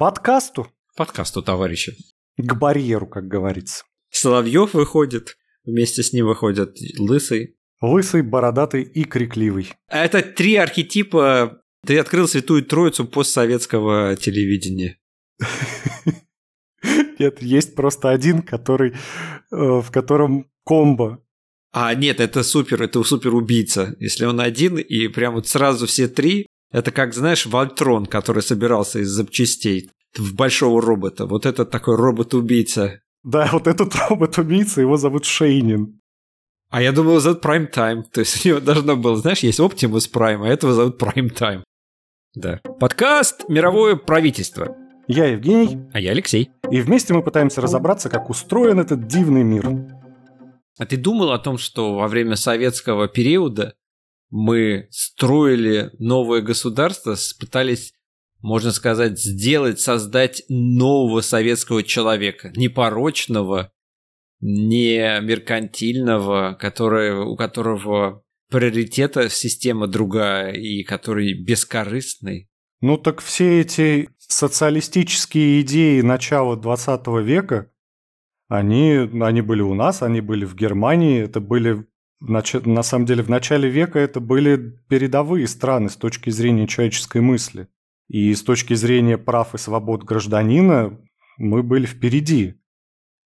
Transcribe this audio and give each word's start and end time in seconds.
подкасту. 0.00 0.66
Подкасту, 0.96 1.42
товарищи. 1.42 1.94
К 2.38 2.54
барьеру, 2.54 3.06
как 3.06 3.28
говорится. 3.28 3.84
Соловьев 4.10 4.72
выходит, 4.72 5.36
вместе 5.62 6.02
с 6.02 6.14
ним 6.14 6.26
выходят 6.26 6.74
Лысый. 6.98 7.58
Лысый, 7.82 8.22
бородатый 8.22 8.82
и 8.82 9.04
крикливый. 9.04 9.70
Это 9.88 10.22
три 10.22 10.56
архетипа. 10.56 11.60
Ты 11.86 11.98
открыл 11.98 12.28
святую 12.28 12.64
троицу 12.64 13.04
постсоветского 13.04 14.16
телевидения. 14.16 14.98
Нет, 17.18 17.42
есть 17.42 17.74
просто 17.74 18.08
один, 18.08 18.40
который, 18.40 18.92
э, 18.92 18.96
в 19.50 19.90
котором 19.90 20.50
комбо. 20.64 21.22
А, 21.72 21.94
нет, 21.94 22.20
это 22.20 22.42
супер, 22.42 22.82
это 22.82 23.02
супер 23.02 23.34
убийца. 23.34 23.94
Если 24.00 24.24
он 24.24 24.40
один, 24.40 24.78
и 24.78 25.08
прям 25.08 25.34
вот 25.34 25.46
сразу 25.46 25.86
все 25.86 26.08
три, 26.08 26.46
это 26.72 26.92
как, 26.92 27.14
знаешь, 27.14 27.46
Вольтрон, 27.46 28.06
который 28.06 28.42
собирался 28.42 29.00
из 29.00 29.08
запчастей 29.08 29.90
в 30.16 30.34
большого 30.34 30.80
робота. 30.80 31.26
Вот 31.26 31.46
это 31.46 31.64
такой 31.64 31.96
робот-убийца. 31.96 33.00
Да, 33.22 33.48
вот 33.52 33.66
этот 33.66 33.94
робот-убийца, 34.08 34.80
его 34.80 34.96
зовут 34.96 35.24
Шейнин. 35.24 36.00
А 36.70 36.82
я 36.82 36.92
думал, 36.92 37.12
его 37.12 37.20
зовут 37.20 37.44
Prime 37.44 37.70
Time. 37.72 38.04
То 38.12 38.20
есть 38.20 38.44
у 38.44 38.48
него 38.48 38.60
должно 38.60 38.96
было, 38.96 39.16
знаешь, 39.16 39.40
есть 39.40 39.58
Optimus 39.58 40.10
Prime, 40.12 40.44
а 40.44 40.48
этого 40.48 40.72
зовут 40.72 41.02
Prime 41.02 41.32
Time. 41.32 41.62
Да. 42.34 42.60
Подкаст 42.78 43.48
«Мировое 43.48 43.96
правительство». 43.96 44.76
Я 45.08 45.26
Евгений. 45.26 45.88
А 45.92 45.98
я 45.98 46.12
Алексей. 46.12 46.50
И 46.70 46.80
вместе 46.80 47.12
мы 47.12 47.24
пытаемся 47.24 47.60
разобраться, 47.60 48.08
как 48.08 48.30
устроен 48.30 48.78
этот 48.78 49.08
дивный 49.08 49.42
мир. 49.42 49.68
А 50.78 50.86
ты 50.86 50.96
думал 50.96 51.32
о 51.32 51.38
том, 51.40 51.58
что 51.58 51.96
во 51.96 52.06
время 52.06 52.36
советского 52.36 53.08
периода 53.08 53.74
мы 54.30 54.86
строили 54.90 55.90
новое 55.98 56.40
государство, 56.40 57.16
пытались, 57.38 57.92
можно 58.40 58.72
сказать, 58.72 59.18
сделать, 59.20 59.80
создать 59.80 60.42
нового 60.48 61.20
советского 61.20 61.82
человека, 61.82 62.52
непорочного, 62.56 63.72
не 64.40 65.20
меркантильного, 65.20 66.56
который, 66.58 67.14
у 67.14 67.36
которого 67.36 68.22
приоритета 68.50 69.28
система 69.28 69.86
другая 69.86 70.52
и 70.52 70.82
который 70.82 71.34
бескорыстный. 71.34 72.48
Ну 72.80 72.96
так 72.96 73.20
все 73.20 73.60
эти 73.60 74.08
социалистические 74.18 75.60
идеи 75.60 76.00
начала 76.00 76.56
20 76.56 77.06
века, 77.22 77.70
они, 78.48 79.08
они 79.22 79.42
были 79.42 79.62
у 79.62 79.74
нас, 79.74 80.02
они 80.02 80.20
были 80.20 80.44
в 80.44 80.56
Германии, 80.56 81.22
это 81.22 81.40
были 81.40 81.86
на 82.20 82.82
самом 82.82 83.06
деле 83.06 83.22
в 83.22 83.30
начале 83.30 83.68
века 83.68 83.98
это 83.98 84.20
были 84.20 84.78
передовые 84.88 85.46
страны 85.48 85.88
с 85.88 85.96
точки 85.96 86.30
зрения 86.30 86.66
человеческой 86.66 87.22
мысли. 87.22 87.68
И 88.08 88.34
с 88.34 88.42
точки 88.42 88.74
зрения 88.74 89.18
прав 89.18 89.54
и 89.54 89.58
свобод 89.58 90.04
гражданина 90.04 90.98
мы 91.38 91.62
были 91.62 91.86
впереди. 91.86 92.56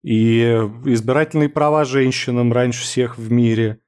И 0.04 0.42
избирательные 0.86 1.50
права 1.50 1.86
женщинам 1.86 2.52
раньше 2.52 2.84
всех 2.84 3.18
в 3.18 3.32
мире, 3.32 3.80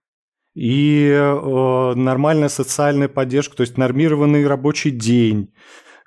и 0.56 1.09
э, 1.09 1.94
нормальная 1.95 2.48
социальная 2.48 3.09
поддержка, 3.09 3.58
то 3.58 3.61
есть 3.61 3.78
нормированный 3.78 4.48
рабочий 4.48 4.92
день, 4.92 5.53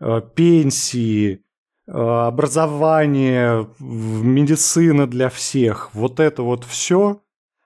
э, 0.01 0.23
пенсии, 0.35 1.45
э, 1.87 1.93
образование, 1.93 3.69
медицина 3.79 5.07
для 5.07 5.29
всех. 5.29 5.91
Вот 5.93 6.19
это 6.19 6.43
вот 6.43 6.65
все, 6.65 7.21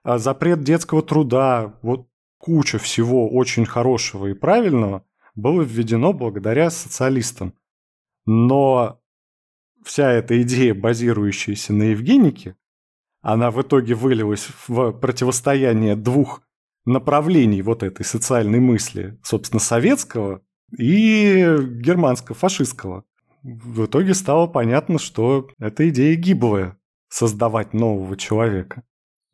запрет 0.04 0.62
детского 0.62 1.02
труда, 1.02 1.78
вот 1.82 2.08
куча 2.38 2.78
всего 2.78 3.30
очень 3.30 3.64
хорошего 3.64 4.26
и 4.26 4.34
правильного 4.34 5.04
было 5.34 5.62
введено 5.62 6.12
благодаря 6.12 6.70
социалистам. 6.70 7.54
Но 8.26 9.00
вся 9.84 10.10
эта 10.10 10.40
идея, 10.42 10.74
базирующаяся 10.74 11.72
на 11.72 11.84
Евгенике, 11.84 12.56
она 13.20 13.50
в 13.50 13.62
итоге 13.62 13.94
вылилась 13.94 14.48
в 14.66 14.92
противостояние 14.92 15.96
двух 15.96 16.42
направлений 16.84 17.62
вот 17.62 17.82
этой 17.82 18.04
социальной 18.04 18.58
мысли, 18.58 19.18
собственно, 19.22 19.60
советского 19.60 20.42
и 20.76 21.44
германско-фашистского. 21.44 23.04
В 23.42 23.86
итоге 23.86 24.14
стало 24.14 24.46
понятно, 24.46 24.98
что 24.98 25.48
эта 25.58 25.88
идея 25.88 26.16
гиблая– 26.16 26.76
создавать 27.08 27.72
нового 27.72 28.16
человека. 28.16 28.82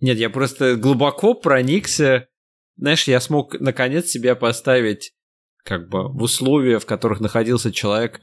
Нет, 0.00 0.19
я 0.19 0.31
просто 0.31 0.76
глубоко 0.76 1.34
проникся. 1.34 2.28
Знаешь, 2.76 3.09
я 3.09 3.20
смог 3.20 3.59
наконец 3.60 4.06
себя 4.06 4.34
поставить 4.36 5.12
как 5.64 5.88
бы 5.88 6.09
в 6.09 6.22
условия, 6.22 6.78
в 6.78 6.86
которых 6.86 7.20
находился 7.20 7.72
человек 7.72 8.20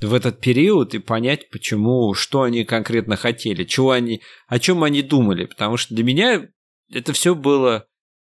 в 0.00 0.14
этот 0.14 0.40
период 0.40 0.94
и 0.94 0.98
понять, 0.98 1.48
почему, 1.50 2.12
что 2.14 2.42
они 2.42 2.64
конкретно 2.64 3.16
хотели, 3.16 3.64
чего 3.64 3.92
они, 3.92 4.20
о 4.48 4.58
чем 4.58 4.82
они 4.82 5.02
думали. 5.02 5.46
Потому 5.46 5.76
что 5.76 5.94
для 5.94 6.02
меня 6.02 6.48
это 6.90 7.12
все 7.12 7.34
было 7.34 7.86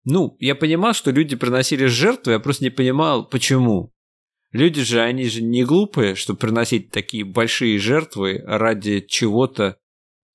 ну, 0.10 0.38
я 0.40 0.56
понимал, 0.56 0.94
что 0.94 1.12
люди 1.12 1.36
приносили 1.36 1.86
жертвы, 1.86 2.32
я 2.32 2.40
просто 2.40 2.64
не 2.64 2.70
понимал, 2.70 3.28
почему. 3.28 3.94
Люди 4.54 4.82
же, 4.82 5.02
они 5.02 5.28
же 5.28 5.44
не 5.44 5.66
глупые, 5.66 6.16
чтобы 6.16 6.40
приносить 6.40 6.92
такие 6.92 7.26
большие 7.26 7.78
жертвы 7.78 8.42
ради 8.46 9.02
чего-то. 9.02 9.78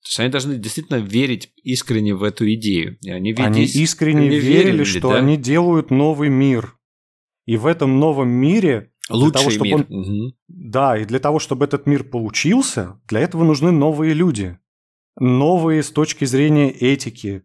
То 0.03 0.09
есть 0.09 0.19
они 0.19 0.29
должны 0.29 0.57
действительно 0.57 0.97
верить 0.97 1.53
искренне 1.63 2.13
в 2.13 2.23
эту 2.23 2.51
идею. 2.53 2.97
И 3.01 3.09
они, 3.09 3.33
они 3.37 3.63
искренне 3.63 4.27
верили, 4.27 4.65
верили, 4.65 4.83
что 4.83 5.11
да? 5.11 5.17
они 5.17 5.37
делают 5.37 5.91
новый 5.91 6.29
мир. 6.29 6.77
И 7.45 7.55
в 7.55 7.65
этом 7.65 7.99
новом 7.99 8.29
мире 8.29 8.91
Лучший 9.09 9.33
того, 9.33 9.49
чтобы 9.49 9.65
мир. 9.65 9.75
Он... 9.89 9.99
Угу. 9.99 10.33
Да, 10.49 10.97
и 10.97 11.05
для 11.05 11.19
того, 11.19 11.39
чтобы 11.39 11.65
этот 11.65 11.85
мир 11.87 12.03
получился, 12.03 12.99
для 13.07 13.21
этого 13.21 13.45
нужны 13.45 13.71
новые 13.71 14.13
люди. 14.13 14.57
Новые 15.19 15.83
с 15.83 15.91
точки 15.91 16.25
зрения 16.25 16.71
этики, 16.71 17.43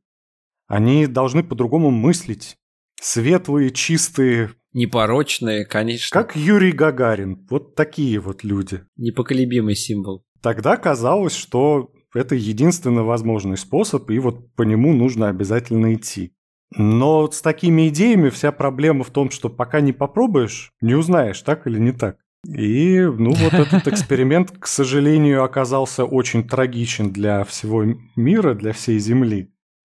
они 0.67 1.07
должны 1.07 1.43
по-другому 1.45 1.91
мыслить. 1.91 2.57
Светлые, 3.01 3.71
чистые. 3.71 4.53
Непорочные, 4.73 5.65
конечно. 5.65 6.09
Как 6.13 6.35
Юрий 6.35 6.73
Гагарин. 6.73 7.47
Вот 7.49 7.75
такие 7.75 8.19
вот 8.21 8.43
люди. 8.43 8.85
Непоколебимый 8.97 9.77
символ. 9.77 10.25
Тогда 10.43 10.77
казалось, 10.77 11.35
что 11.35 11.91
это 12.15 12.35
единственный 12.35 13.03
возможный 13.03 13.57
способ, 13.57 14.11
и 14.11 14.19
вот 14.19 14.55
по 14.55 14.63
нему 14.63 14.93
нужно 14.93 15.29
обязательно 15.29 15.95
идти. 15.95 16.33
Но 16.77 17.31
с 17.31 17.41
такими 17.41 17.89
идеями 17.89 18.29
вся 18.29 18.53
проблема 18.53 19.05
в 19.05 19.11
том, 19.11 19.31
что 19.31 19.49
пока 19.49 19.81
не 19.81 19.93
попробуешь, 19.93 20.73
не 20.81 20.95
узнаешь, 20.95 21.41
так 21.43 21.67
или 21.67 21.79
не 21.79 21.93
так. 21.93 22.19
И, 22.47 23.01
ну, 23.01 23.33
вот 23.33 23.55
этот 23.55 23.89
эксперимент, 23.89 24.53
к 24.59 24.67
сожалению, 24.67 25.45
оказался 25.45 26.05
очень 26.05 26.47
трагичен 26.47 27.11
для 27.11 27.45
всего 27.45 27.85
мира, 28.17 28.55
для 28.55 28.73
всей 28.73 28.99
Земли. 28.99 29.53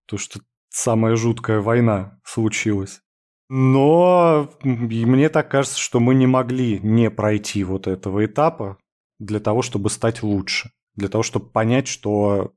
То, 0.07 0.17
что 0.17 0.39
самая 0.69 1.15
жуткая 1.15 1.61
война 1.61 2.19
случилась. 2.23 3.01
Но 3.49 4.49
мне 4.63 5.29
так 5.29 5.49
кажется, 5.49 5.79
что 5.79 5.99
мы 5.99 6.15
не 6.15 6.25
могли 6.25 6.79
не 6.79 7.11
пройти 7.11 7.63
вот 7.63 7.87
этого 7.87 8.25
этапа 8.25 8.77
для 9.19 9.39
того, 9.39 9.61
чтобы 9.61 9.89
стать 9.89 10.23
лучше. 10.23 10.71
Для 10.95 11.09
того, 11.09 11.23
чтобы 11.23 11.49
понять, 11.49 11.87
что 11.87 12.53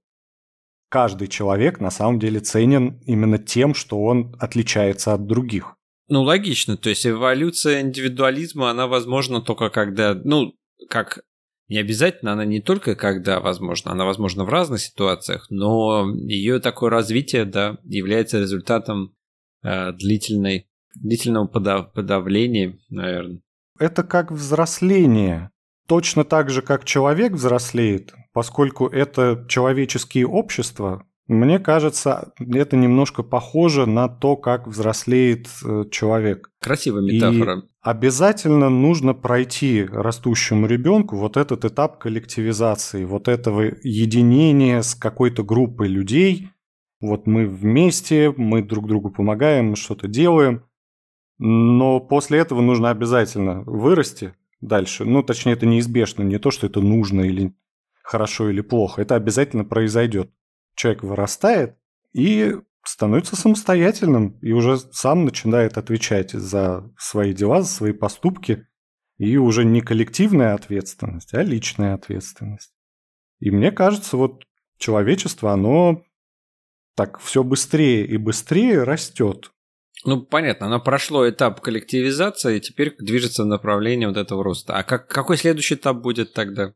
каждый 0.89 1.29
человек 1.29 1.81
на 1.81 1.91
самом 1.91 2.19
деле 2.19 2.41
ценен 2.41 3.01
именно 3.07 3.39
тем, 3.39 3.75
что 3.75 4.03
он 4.03 4.35
отличается 4.39 5.15
от 5.15 5.27
других. 5.27 5.77
Ну, 6.09 6.23
логично. 6.23 6.77
То 6.77 6.89
есть 6.89 7.07
эволюция 7.07 7.81
индивидуализма, 7.81 8.71
она 8.71 8.87
возможна 8.87 9.41
только 9.41 9.71
когда, 9.71 10.15
ну, 10.15 10.55
как 10.89 11.21
не 11.69 11.79
обязательно, 11.79 12.33
она 12.33 12.45
не 12.45 12.61
только 12.61 12.95
когда 12.95 13.41
возможно, 13.41 13.91
она 13.91 14.05
возможна 14.05 14.45
в 14.45 14.49
разных 14.49 14.81
ситуациях, 14.81 15.47
но 15.51 16.09
ее 16.15 16.61
такое 16.61 16.91
развитие, 16.91 17.45
да, 17.45 17.79
является 17.83 18.39
результатом 18.39 19.15
э, 19.65 19.93
длительной, 19.93 20.69
длительного 20.95 21.49
подав, 21.49 21.93
подавления, 21.93 22.79
наверное. 22.89 23.41
Это 23.79 24.05
как 24.05 24.31
взросление. 24.31 25.51
Точно 25.89 26.25
так 26.25 26.51
же, 26.51 26.63
как 26.63 26.85
человек 26.85 27.33
взрослеет, 27.33 28.15
поскольку 28.37 28.87
это 28.87 29.47
человеческие 29.49 30.27
общества, 30.27 31.07
мне 31.27 31.59
кажется, 31.59 32.35
это 32.39 32.77
немножко 32.77 33.23
похоже 33.23 33.87
на 33.87 34.09
то, 34.09 34.37
как 34.37 34.67
взрослеет 34.67 35.49
э, 35.65 35.85
человек. 35.91 36.51
Красивая 36.61 37.01
метафора. 37.01 37.61
И 37.61 37.63
обязательно 37.81 38.69
нужно 38.69 39.15
пройти 39.15 39.87
растущему 39.91 40.67
ребенку 40.67 41.17
вот 41.17 41.39
этот 41.39 41.65
этап 41.65 41.97
коллективизации, 41.97 43.07
вот 43.07 43.27
этого 43.27 43.63
единения 43.83 44.83
с 44.83 44.95
какой-то 44.95 45.43
группой 45.43 45.89
людей. 45.89 46.51
Вот 47.01 47.27
мы 47.27 47.47
вместе, 47.47 48.35
мы 48.37 48.63
друг 48.63 48.87
другу 48.87 49.09
помогаем, 49.09 49.71
мы 49.71 49.77
что-то 49.77 50.09
делаем. 50.09 50.63
Но 51.39 52.01
после 52.01 52.41
этого 52.41 52.61
нужно 52.61 52.91
обязательно 52.91 53.63
вырасти 53.63 54.35
дальше. 54.61 55.07
Ну, 55.07 55.23
точнее, 55.23 55.53
это 55.53 55.65
неизбежно. 55.65 56.23
Не 56.23 56.39
то, 56.39 56.51
что 56.51 56.67
это 56.67 56.83
нужно 56.83 57.23
или 57.23 57.55
хорошо 58.07 58.49
или 58.49 58.61
плохо. 58.61 59.03
Это 59.03 59.17
обязательно 59.17 59.65
произойдет 59.65 60.31
человек 60.77 61.03
вырастает 61.03 61.77
и 62.13 62.55
становится 62.85 63.35
самостоятельным 63.35 64.39
и 64.43 64.53
уже 64.53 64.79
сам 64.79 65.25
начинает 65.25 65.77
отвечать 65.77 66.31
за 66.31 66.89
свои 66.97 67.33
дела, 67.33 67.63
за 67.63 67.69
свои 67.69 67.93
поступки 67.93 68.67
И 69.19 69.37
уже 69.39 69.65
не 69.65 69.81
коллективная 69.81 70.55
ответственность, 70.55 71.35
а 71.35 71.43
личная 71.43 71.95
ответственность. 71.95 72.73
И 73.41 73.51
мне 73.51 73.73
кажется, 73.73 74.17
вот 74.17 74.45
человечество, 74.79 75.53
оно 75.53 76.05
так 76.95 77.19
все 77.19 77.43
быстрее 77.43 78.07
и 78.07 78.19
быстрее 78.19 78.85
растет. 78.85 79.51
Ну, 80.05 80.23
понятно, 80.23 80.67
оно 80.67 80.81
прошло 80.81 81.29
этап 81.29 81.61
коллективизации 81.61 82.59
и 82.59 82.61
теперь 82.61 82.95
движется 82.99 83.43
в 83.43 83.47
направлении 83.47 84.07
вот 84.07 84.17
этого 84.17 84.45
роста. 84.45 84.77
А 84.77 84.85
как, 84.85 85.09
какой 85.09 85.37
следующий 85.39 85.75
этап 85.75 85.97
будет 85.97 86.35
тогда? 86.35 86.75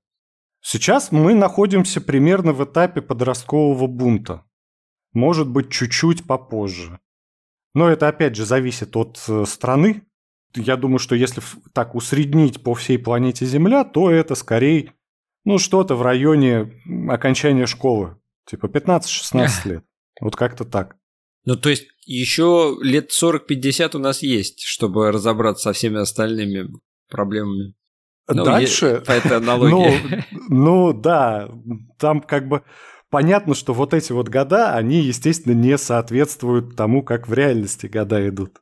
Сейчас 0.60 1.10
мы 1.10 1.34
находимся 1.34 2.00
примерно 2.00 2.52
в 2.52 2.64
этапе 2.64 3.00
подросткового 3.00 3.86
бунта. 3.86 4.44
Может 5.12 5.48
быть, 5.48 5.70
чуть-чуть 5.70 6.26
попозже. 6.26 7.00
Но 7.74 7.88
это, 7.88 8.08
опять 8.08 8.36
же, 8.36 8.44
зависит 8.44 8.96
от 8.96 9.22
э, 9.28 9.44
страны. 9.46 10.02
Я 10.54 10.76
думаю, 10.76 10.98
что 10.98 11.14
если 11.14 11.42
так 11.72 11.94
усреднить 11.94 12.62
по 12.62 12.74
всей 12.74 12.98
планете 12.98 13.46
Земля, 13.46 13.84
то 13.84 14.10
это 14.10 14.34
скорее, 14.34 14.92
ну, 15.44 15.58
что-то 15.58 15.94
в 15.94 16.02
районе 16.02 16.72
окончания 17.08 17.66
школы. 17.66 18.18
Типа 18.46 18.66
15-16 18.66 19.48
лет. 19.68 19.84
Вот 20.20 20.36
как-то 20.36 20.64
так. 20.64 20.96
Ну, 21.44 21.56
то 21.56 21.70
есть 21.70 21.86
еще 22.04 22.76
лет 22.82 23.10
40-50 23.10 23.96
у 23.96 24.00
нас 24.00 24.22
есть, 24.22 24.62
чтобы 24.62 25.10
разобраться 25.10 25.64
со 25.64 25.72
всеми 25.72 25.98
остальными 25.98 26.68
проблемами. 27.08 27.74
Ну, 28.28 28.44
Дальше... 28.44 29.02
По 29.06 29.12
этой 29.12 29.38
аналогии. 29.38 30.24
Ну, 30.30 30.44
ну, 30.48 30.92
да, 30.92 31.50
там 31.98 32.20
как 32.20 32.48
бы 32.48 32.62
понятно, 33.10 33.54
что 33.54 33.74
вот 33.74 33.94
эти 33.94 34.12
вот 34.12 34.28
года, 34.28 34.74
они, 34.74 35.00
естественно, 35.00 35.52
не 35.52 35.76
соответствуют 35.78 36.76
тому, 36.76 37.02
как 37.02 37.28
в 37.28 37.32
реальности 37.32 37.86
года 37.86 38.26
идут. 38.28 38.60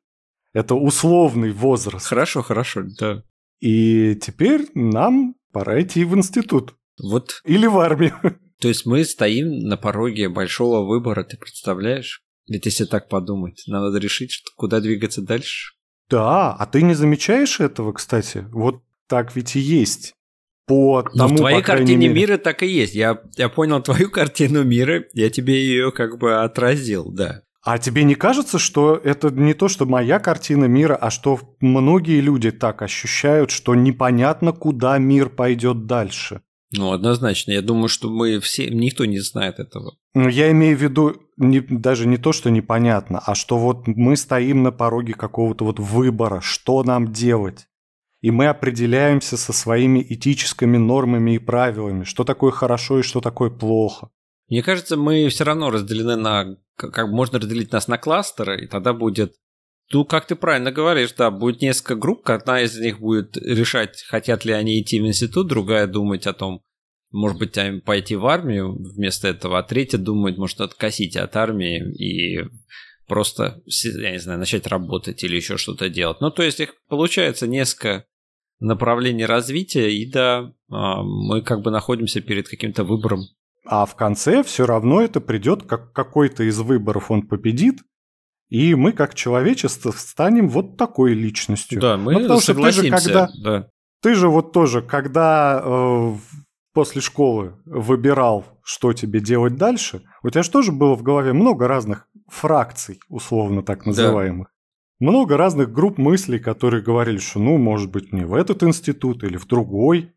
Это 0.52 0.74
условный 0.74 1.52
возраст. 1.52 2.06
Хорошо, 2.06 2.42
хорошо, 2.42 2.82
да. 2.98 3.22
И 3.60 4.14
теперь 4.16 4.68
нам 4.74 5.34
пора 5.52 5.82
идти 5.82 6.04
в 6.04 6.16
институт. 6.16 6.74
Вот. 7.00 7.40
Или 7.44 7.66
в 7.66 7.78
армию. 7.78 8.14
То 8.60 8.68
есть 8.68 8.86
мы 8.86 9.04
стоим 9.04 9.60
на 9.60 9.76
пороге 9.76 10.28
большого 10.28 10.86
выбора, 10.86 11.22
ты 11.22 11.36
представляешь? 11.36 12.22
Ведь 12.48 12.64
если 12.64 12.86
так 12.86 13.08
подумать, 13.08 13.62
нам 13.66 13.82
надо 13.82 13.98
решить, 13.98 14.42
куда 14.56 14.80
двигаться 14.80 15.22
дальше. 15.22 15.74
Да, 16.08 16.54
а 16.54 16.66
ты 16.66 16.82
не 16.82 16.94
замечаешь 16.94 17.60
этого, 17.60 17.92
кстати? 17.92 18.46
Вот 18.50 18.82
так 19.08 19.34
ведь 19.34 19.56
и 19.56 19.60
есть. 19.60 20.14
По 20.66 21.02
тому, 21.02 21.16
Но 21.16 21.28
в 21.28 21.36
твоей 21.36 21.60
по 21.60 21.66
картине 21.66 22.08
мере... 22.08 22.14
мира 22.14 22.36
так 22.36 22.62
и 22.62 22.66
есть. 22.66 22.94
Я, 22.94 23.22
я 23.36 23.48
понял 23.48 23.82
твою 23.82 24.10
картину 24.12 24.64
мира, 24.64 25.04
я 25.14 25.30
тебе 25.30 25.54
ее 25.54 25.90
как 25.92 26.18
бы 26.18 26.42
отразил, 26.42 27.10
да. 27.10 27.42
А 27.62 27.78
тебе 27.78 28.04
не 28.04 28.14
кажется, 28.14 28.58
что 28.58 28.94
это 28.96 29.30
не 29.30 29.52
то, 29.52 29.68
что 29.68 29.84
моя 29.84 30.20
картина 30.20 30.66
мира, 30.66 30.94
а 30.94 31.10
что 31.10 31.38
многие 31.60 32.20
люди 32.20 32.50
так 32.50 32.82
ощущают, 32.82 33.50
что 33.50 33.74
непонятно, 33.74 34.52
куда 34.52 34.96
мир 34.98 35.28
пойдет 35.28 35.86
дальше? 35.86 36.42
Ну, 36.70 36.92
однозначно. 36.92 37.52
Я 37.52 37.62
думаю, 37.62 37.88
что 37.88 38.10
мы 38.10 38.40
все, 38.40 38.68
никто 38.70 39.06
не 39.06 39.18
знает 39.20 39.58
этого. 39.58 39.96
Ну, 40.14 40.28
я 40.28 40.50
имею 40.50 40.76
в 40.76 40.82
виду 40.82 41.16
не, 41.36 41.60
даже 41.60 42.06
не 42.06 42.18
то, 42.18 42.32
что 42.32 42.50
непонятно, 42.50 43.20
а 43.24 43.34
что 43.34 43.58
вот 43.58 43.86
мы 43.86 44.16
стоим 44.16 44.62
на 44.62 44.72
пороге 44.72 45.14
какого-то 45.14 45.64
вот 45.64 45.78
выбора, 45.78 46.40
что 46.40 46.82
нам 46.82 47.12
делать. 47.12 47.66
И 48.20 48.30
мы 48.30 48.48
определяемся 48.48 49.36
со 49.36 49.52
своими 49.52 50.04
этическими 50.08 50.76
нормами 50.76 51.36
и 51.36 51.38
правилами, 51.38 52.04
что 52.04 52.24
такое 52.24 52.50
хорошо 52.50 52.98
и 53.00 53.02
что 53.02 53.20
такое 53.20 53.50
плохо. 53.50 54.10
Мне 54.48 54.62
кажется, 54.62 54.96
мы 54.96 55.28
все 55.28 55.44
равно 55.44 55.70
разделены 55.70 56.16
на... 56.16 56.56
Как 56.76 57.08
можно 57.08 57.38
разделить 57.38 57.72
нас 57.72 57.86
на 57.86 57.98
кластеры, 57.98 58.64
и 58.64 58.66
тогда 58.66 58.92
будет 58.92 59.34
ну, 59.90 60.04
как 60.04 60.26
ты 60.26 60.36
правильно 60.36 60.70
говоришь, 60.70 61.14
да, 61.14 61.30
будет 61.30 61.62
несколько 61.62 61.96
групп, 61.96 62.28
одна 62.28 62.60
из 62.60 62.78
них 62.78 63.00
будет 63.00 63.38
решать, 63.38 64.02
хотят 64.02 64.44
ли 64.44 64.52
они 64.52 64.80
идти 64.80 65.00
в 65.00 65.06
институт, 65.06 65.48
другая 65.48 65.86
думать 65.86 66.26
о 66.26 66.34
том, 66.34 66.62
может 67.10 67.38
быть, 67.38 67.58
пойти 67.84 68.14
в 68.14 68.26
армию 68.26 68.76
вместо 68.76 69.28
этого, 69.28 69.58
а 69.58 69.62
третья 69.62 69.96
думает, 69.96 70.36
может, 70.36 70.60
откосить 70.60 71.16
от 71.16 71.34
армии 71.36 71.78
и 71.96 72.46
просто, 73.08 73.62
я 73.66 74.12
не 74.12 74.18
знаю, 74.18 74.38
начать 74.38 74.66
работать 74.66 75.24
или 75.24 75.36
еще 75.36 75.56
что-то 75.56 75.88
делать. 75.88 76.20
Ну, 76.20 76.30
то 76.30 76.42
есть 76.42 76.60
их 76.60 76.74
получается 76.88 77.46
несколько 77.46 78.04
направлений 78.60 79.24
развития, 79.24 79.90
и 79.90 80.10
да, 80.10 80.52
а, 80.70 81.02
мы 81.02 81.42
как 81.42 81.62
бы 81.62 81.70
находимся 81.70 82.20
перед 82.20 82.48
каким-то 82.48 82.84
выбором. 82.84 83.20
А 83.64 83.86
в 83.86 83.96
конце 83.96 84.42
все 84.42 84.66
равно 84.66 85.00
это 85.00 85.20
придет, 85.20 85.64
как 85.64 85.92
какой-то 85.92 86.44
из 86.44 86.58
выборов 86.58 87.10
он 87.10 87.26
победит, 87.26 87.78
и 88.48 88.74
мы, 88.74 88.92
как 88.92 89.14
человечество, 89.14 89.90
станем 89.90 90.48
вот 90.48 90.76
такой 90.76 91.12
личностью. 91.14 91.80
Да, 91.80 91.96
мы 91.96 92.14
ну, 92.14 92.20
потому 92.20 92.40
что 92.40 92.54
ты 92.54 92.72
же, 92.72 92.90
когда, 92.90 93.28
да. 93.42 93.68
Ты 94.00 94.14
же 94.14 94.28
вот 94.28 94.52
тоже, 94.52 94.80
когда 94.80 95.60
э, 95.64 96.14
после 96.78 97.00
школы 97.00 97.56
выбирал, 97.64 98.44
что 98.62 98.92
тебе 98.92 99.18
делать 99.18 99.56
дальше, 99.56 100.04
у 100.22 100.30
тебя 100.30 100.44
же 100.44 100.50
тоже 100.52 100.70
было 100.70 100.94
в 100.94 101.02
голове 101.02 101.32
много 101.32 101.66
разных 101.66 102.06
фракций, 102.28 103.00
условно 103.08 103.64
так 103.64 103.84
называемых. 103.84 104.46
Да. 104.46 105.04
Много 105.04 105.36
разных 105.36 105.72
групп 105.72 105.98
мыслей, 105.98 106.38
которые 106.38 106.80
говорили, 106.80 107.18
что 107.18 107.40
ну, 107.40 107.58
может 107.58 107.90
быть, 107.90 108.12
не 108.12 108.24
в 108.24 108.32
этот 108.32 108.62
институт 108.62 109.24
или 109.24 109.36
в 109.36 109.48
другой. 109.48 110.14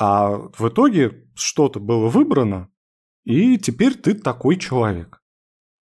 А 0.00 0.30
в 0.30 0.68
итоге 0.68 1.26
что-то 1.34 1.78
было 1.78 2.08
выбрано, 2.08 2.70
и 3.24 3.58
теперь 3.58 3.94
ты 3.94 4.14
такой 4.14 4.56
человек. 4.56 5.20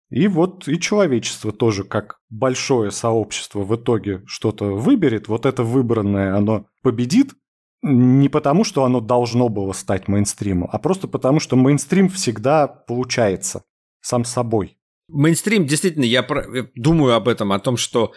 И 0.10 0.28
вот 0.28 0.68
и 0.68 0.80
человечество 0.80 1.52
тоже, 1.52 1.84
как 1.84 2.20
большое 2.32 2.90
сообщество 2.90 3.60
в 3.60 3.76
итоге 3.76 4.24
что-то 4.26 4.74
выберет, 4.74 5.28
вот 5.28 5.46
это 5.46 5.62
выбранное, 5.62 6.36
оно 6.36 6.66
победит, 6.82 7.36
не 7.86 8.30
потому, 8.30 8.64
что 8.64 8.84
оно 8.84 9.00
должно 9.00 9.48
было 9.48 9.72
стать 9.72 10.08
мейнстримом, 10.08 10.68
а 10.72 10.80
просто 10.80 11.08
потому, 11.08 11.40
что 11.40 11.56
мейнстрим 11.56 12.10
всегда 12.10 12.68
получается 12.68 13.64
сам 14.02 14.26
собой. 14.26 14.78
Мейнстрим, 15.08 15.68
действительно, 15.68 16.04
я 16.04 16.28
думаю 16.76 17.14
об 17.14 17.28
этом, 17.28 17.52
о 17.52 17.60
том, 17.60 17.78
что 17.78 18.14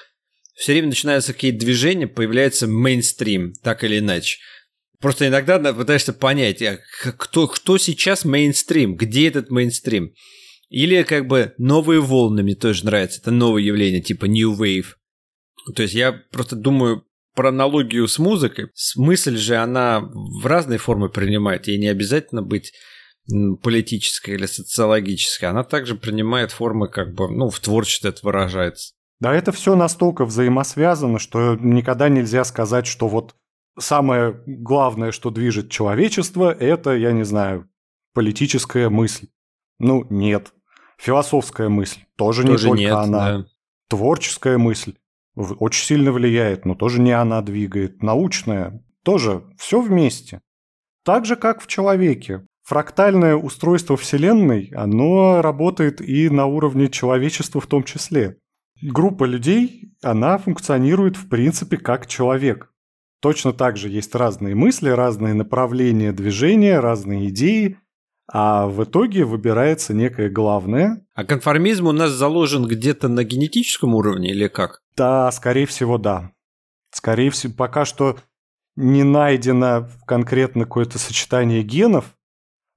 все 0.55 0.73
время 0.73 0.89
начинаются 0.89 1.35
какие-то 1.35 1.59
движения, 1.59 2.07
появляется 2.07 2.67
мейнстрим, 2.67 3.53
так 3.63 3.85
или 3.85 3.99
иначе. 3.99 4.39
Просто 5.01 5.29
иногда 5.29 5.59
пытаешься 5.75 6.13
понять, 6.13 6.63
а 6.63 6.79
кто, 7.17 7.47
кто 7.47 7.77
сейчас 7.79 8.25
мейнстрим, 8.25 8.97
где 8.97 9.29
этот 9.29 9.51
мейнстрим. 9.51 10.13
Или 10.71 11.03
как 11.03 11.27
бы 11.27 11.55
новые 11.59 12.01
волны 12.01 12.43
мне 12.43 12.55
тоже 12.55 12.85
нравятся. 12.85 13.21
Это 13.21 13.31
новое 13.31 13.63
явление, 13.63 14.01
типа 14.01 14.25
New 14.25 14.55
Wave. 14.55 14.95
То 15.75 15.83
есть 15.83 15.95
я 15.95 16.13
просто 16.13 16.57
думаю 16.57 17.05
про 17.39 17.51
аналогию 17.51 18.09
с 18.09 18.19
музыкой. 18.19 18.67
Смысль 18.75 19.37
же 19.37 19.55
она 19.55 20.01
в 20.01 20.45
разные 20.45 20.81
формы 20.81 21.09
принимает. 21.09 21.69
Ей 21.69 21.79
не 21.79 21.87
обязательно 21.87 22.43
быть 22.43 22.73
политической 23.63 24.35
или 24.35 24.47
социологической. 24.47 25.49
Она 25.49 25.63
также 25.63 25.95
принимает 25.95 26.51
формы 26.51 26.89
как 26.89 27.15
бы, 27.15 27.31
ну, 27.31 27.49
в 27.49 27.61
творчестве 27.61 28.11
это 28.11 28.23
выражается. 28.25 28.95
Да, 29.21 29.33
это 29.33 29.53
все 29.53 29.77
настолько 29.77 30.25
взаимосвязано, 30.25 31.21
что 31.21 31.55
никогда 31.55 32.09
нельзя 32.09 32.43
сказать, 32.43 32.89
что 32.89 33.07
вот 33.07 33.37
самое 33.79 34.43
главное, 34.45 35.13
что 35.13 35.31
движет 35.31 35.71
человечество, 35.71 36.53
это, 36.53 36.97
я 36.97 37.13
не 37.13 37.23
знаю, 37.25 37.71
политическая 38.15 38.89
мысль. 38.89 39.29
Ну, 39.79 40.05
нет. 40.11 40.53
Философская 40.99 41.69
мысль 41.69 42.01
тоже, 42.17 42.43
тоже 42.43 42.65
не 42.65 42.69
только 42.71 42.81
нет, 42.81 42.93
она. 42.95 43.39
Да. 43.39 43.47
Творческая 43.89 44.59
мысль 44.59 44.95
очень 45.39 45.85
сильно 45.85 46.13
влияет, 46.13 46.65
но 46.65 46.75
тоже 46.75 47.01
не 47.01 47.13
она 47.13 47.43
двигает. 47.43 48.03
Научная 48.03 48.83
тоже 49.05 49.45
все 49.57 49.81
вместе. 49.81 50.41
Так 51.05 51.25
же, 51.25 51.37
как 51.37 51.63
в 51.63 51.67
человеке. 51.67 52.45
Фрактальное 52.65 53.35
устройство 53.35 53.97
Вселенной, 53.97 54.71
оно 54.75 55.41
работает 55.41 56.03
и 56.03 56.29
на 56.29 56.45
уровне 56.45 56.89
человечества 56.89 57.63
в 57.63 57.67
том 57.67 57.83
числе. 57.83 58.37
Группа 58.83 59.25
людей, 59.25 59.95
она 60.03 60.37
функционирует 60.37 61.17
в 61.17 61.29
принципе 61.29 61.79
как 61.79 62.07
человек. 62.07 62.71
Точно 63.21 63.53
так 63.53 63.77
же 63.77 63.89
есть 63.89 64.15
разные 64.15 64.55
мысли, 64.55 64.91
разные 64.91 65.35
направления 65.35 66.13
движения, 66.13 66.79
разные 66.79 67.31
идеи, 67.31 67.79
а 68.31 68.67
в 68.67 68.85
итоге 68.85 69.25
выбирается 69.25 69.95
некое 69.95 70.29
главное. 70.29 71.05
А 71.15 71.25
конформизм 71.25 71.87
у 71.87 71.93
нас 71.93 72.11
заложен 72.11 72.67
где-то 72.67 73.09
на 73.09 73.25
генетическом 73.25 73.95
уровне 73.95 74.31
или 74.31 74.47
как? 74.49 74.83
Да, 74.99 75.31
скорее 75.31 75.67
всего, 75.67 75.97
да. 75.97 76.33
Скорее 76.91 77.31
всего, 77.31 77.53
пока 77.57 77.85
что 77.85 78.19
не 78.75 79.05
найдено 79.05 79.89
конкретно 80.07 80.65
какое-то 80.65 80.99
сочетание 80.99 81.63
генов, 81.63 82.17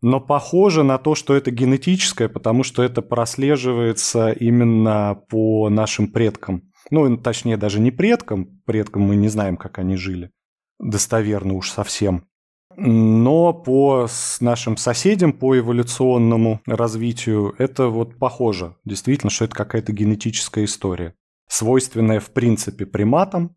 но 0.04 0.20
похоже 0.20 0.84
на 0.84 1.00
то, 1.00 1.16
что 1.16 1.36
это 1.36 1.50
генетическое, 1.50 2.30
потому 2.30 2.63
что 2.63 2.84
это 2.84 3.01
прослеживается 3.01 4.32
именно 4.32 5.20
по 5.30 5.70
нашим 5.70 6.08
предкам. 6.08 6.72
Ну, 6.92 7.18
точнее, 7.18 7.58
даже 7.58 7.80
не 7.80 7.90
предкам, 7.90 8.62
предкам 8.66 9.04
мы 9.04 9.16
не 9.16 9.28
знаем, 9.28 9.58
как 9.58 9.80
они 9.80 9.96
жили, 9.96 10.32
достоверно 10.80 11.54
уж 11.54 11.72
совсем. 11.72 12.25
Но 12.78 13.54
по 13.54 14.08
нашим 14.40 14.78
соседям, 14.78 15.34
по 15.34 15.58
эволюционному 15.58 16.62
развитию, 16.66 17.54
это 17.58 17.88
вот 17.88 18.18
похоже. 18.18 18.75
Действительно, 18.86 19.30
что 19.30 19.46
это 19.46 19.56
какая-то 19.56 19.92
генетическая 19.92 20.66
история. 20.66 21.16
Свойственная, 21.51 22.20
в 22.20 22.31
принципе, 22.31 22.86
приматам, 22.86 23.55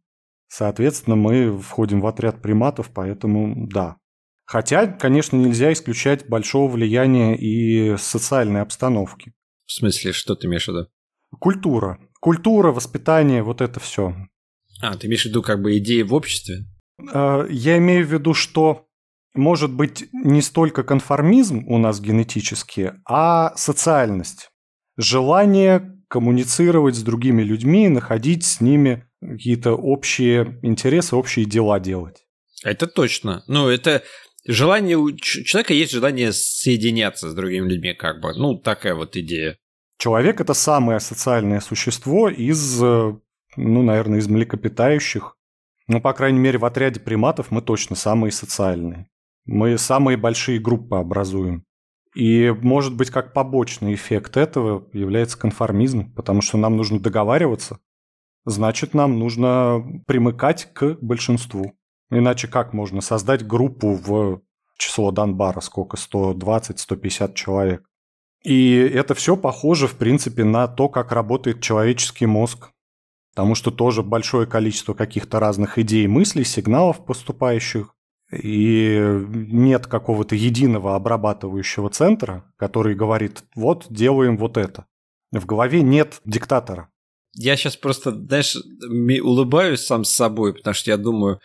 Соответственно, 0.56 1.16
мы 1.16 1.58
входим 1.58 2.00
в 2.00 2.06
отряд 2.06 2.40
приматов, 2.40 2.90
поэтому 2.94 3.66
да. 3.66 3.96
Хотя, 4.44 4.86
конечно, 4.86 5.36
нельзя 5.36 5.72
исключать 5.72 6.28
большого 6.28 6.70
влияния 6.70 7.36
и 7.36 7.96
социальной 7.96 8.60
обстановки. 8.60 9.32
В 9.66 9.72
смысле, 9.72 10.12
что 10.12 10.36
ты 10.36 10.46
имеешь 10.46 10.66
в 10.66 10.68
виду? 10.68 10.86
Культура. 11.40 11.98
Культура, 12.20 12.70
воспитание, 12.70 13.42
вот 13.42 13.60
это 13.60 13.80
все. 13.80 14.14
А, 14.80 14.96
ты 14.96 15.08
имеешь 15.08 15.22
в 15.22 15.26
виду 15.26 15.42
как 15.42 15.60
бы 15.60 15.76
идеи 15.78 16.02
в 16.02 16.14
обществе? 16.14 16.66
А, 17.12 17.46
я 17.48 17.76
имею 17.78 18.06
в 18.06 18.12
виду, 18.12 18.32
что 18.32 18.86
может 19.34 19.72
быть 19.72 20.08
не 20.12 20.40
столько 20.40 20.84
конформизм 20.84 21.64
у 21.66 21.78
нас 21.78 22.00
генетически, 22.00 22.92
а 23.08 23.56
социальность. 23.56 24.50
Желание 24.96 25.98
коммуницировать 26.14 26.94
с 26.94 27.02
другими 27.02 27.42
людьми, 27.42 27.88
находить 27.88 28.44
с 28.44 28.60
ними 28.60 29.04
какие-то 29.20 29.72
общие 29.72 30.60
интересы, 30.62 31.16
общие 31.16 31.44
дела 31.44 31.80
делать. 31.80 32.24
Это 32.62 32.86
точно. 32.86 33.42
Ну, 33.48 33.68
это 33.68 34.04
желание 34.46 34.96
у 34.96 35.10
человека 35.10 35.74
есть 35.74 35.90
желание 35.90 36.32
соединяться 36.32 37.28
с 37.28 37.34
другими 37.34 37.68
людьми, 37.68 37.94
как 37.94 38.20
бы. 38.20 38.32
Ну, 38.32 38.56
такая 38.56 38.94
вот 38.94 39.16
идея. 39.16 39.58
Человек 39.98 40.40
это 40.40 40.54
самое 40.54 41.00
социальное 41.00 41.58
существо 41.58 42.28
из, 42.28 42.80
ну, 42.80 43.18
наверное, 43.56 44.20
из 44.20 44.28
млекопитающих. 44.28 45.36
Ну, 45.88 46.00
по 46.00 46.12
крайней 46.12 46.38
мере, 46.38 46.60
в 46.60 46.64
отряде 46.64 47.00
приматов 47.00 47.50
мы 47.50 47.60
точно 47.60 47.96
самые 47.96 48.30
социальные. 48.30 49.08
Мы 49.46 49.78
самые 49.78 50.16
большие 50.16 50.60
группы 50.60 50.94
образуем. 50.94 51.64
И, 52.14 52.54
может 52.62 52.94
быть, 52.94 53.10
как 53.10 53.32
побочный 53.32 53.94
эффект 53.94 54.36
этого 54.36 54.88
является 54.92 55.38
конформизм, 55.38 56.12
потому 56.14 56.42
что 56.42 56.56
нам 56.56 56.76
нужно 56.76 57.00
договариваться. 57.00 57.80
Значит, 58.44 58.94
нам 58.94 59.18
нужно 59.18 60.02
примыкать 60.06 60.72
к 60.72 60.96
большинству. 61.00 61.72
Иначе 62.10 62.46
как 62.46 62.72
можно 62.72 63.00
создать 63.00 63.46
группу 63.46 63.94
в 63.94 64.42
число 64.76 65.10
Донбара, 65.10 65.60
сколько, 65.60 65.96
120-150 65.96 67.34
человек? 67.34 67.88
И 68.44 68.76
это 68.76 69.14
все 69.14 69.36
похоже, 69.36 69.88
в 69.88 69.96
принципе, 69.96 70.44
на 70.44 70.68
то, 70.68 70.88
как 70.88 71.12
работает 71.12 71.62
человеческий 71.62 72.26
мозг. 72.26 72.70
Потому 73.34 73.54
что 73.54 73.70
тоже 73.72 74.02
большое 74.02 74.46
количество 74.46 74.94
каких-то 74.94 75.40
разных 75.40 75.78
идей, 75.78 76.06
мыслей, 76.06 76.44
сигналов 76.44 77.04
поступающих. 77.04 77.96
И 78.32 78.98
нет 79.28 79.86
какого-то 79.86 80.34
единого 80.34 80.96
обрабатывающего 80.96 81.90
центра, 81.90 82.50
который 82.56 82.94
говорит, 82.94 83.44
вот, 83.54 83.86
делаем 83.90 84.38
вот 84.38 84.56
это. 84.56 84.86
В 85.30 85.46
голове 85.46 85.82
нет 85.82 86.20
диктатора. 86.24 86.88
Я 87.36 87.56
сейчас 87.56 87.76
просто, 87.76 88.12
знаешь, 88.12 88.56
улыбаюсь 89.22 89.84
сам 89.84 90.04
с 90.04 90.10
собой, 90.10 90.54
потому 90.54 90.74
что 90.74 90.90
я 90.90 90.96
думаю, 90.96 91.40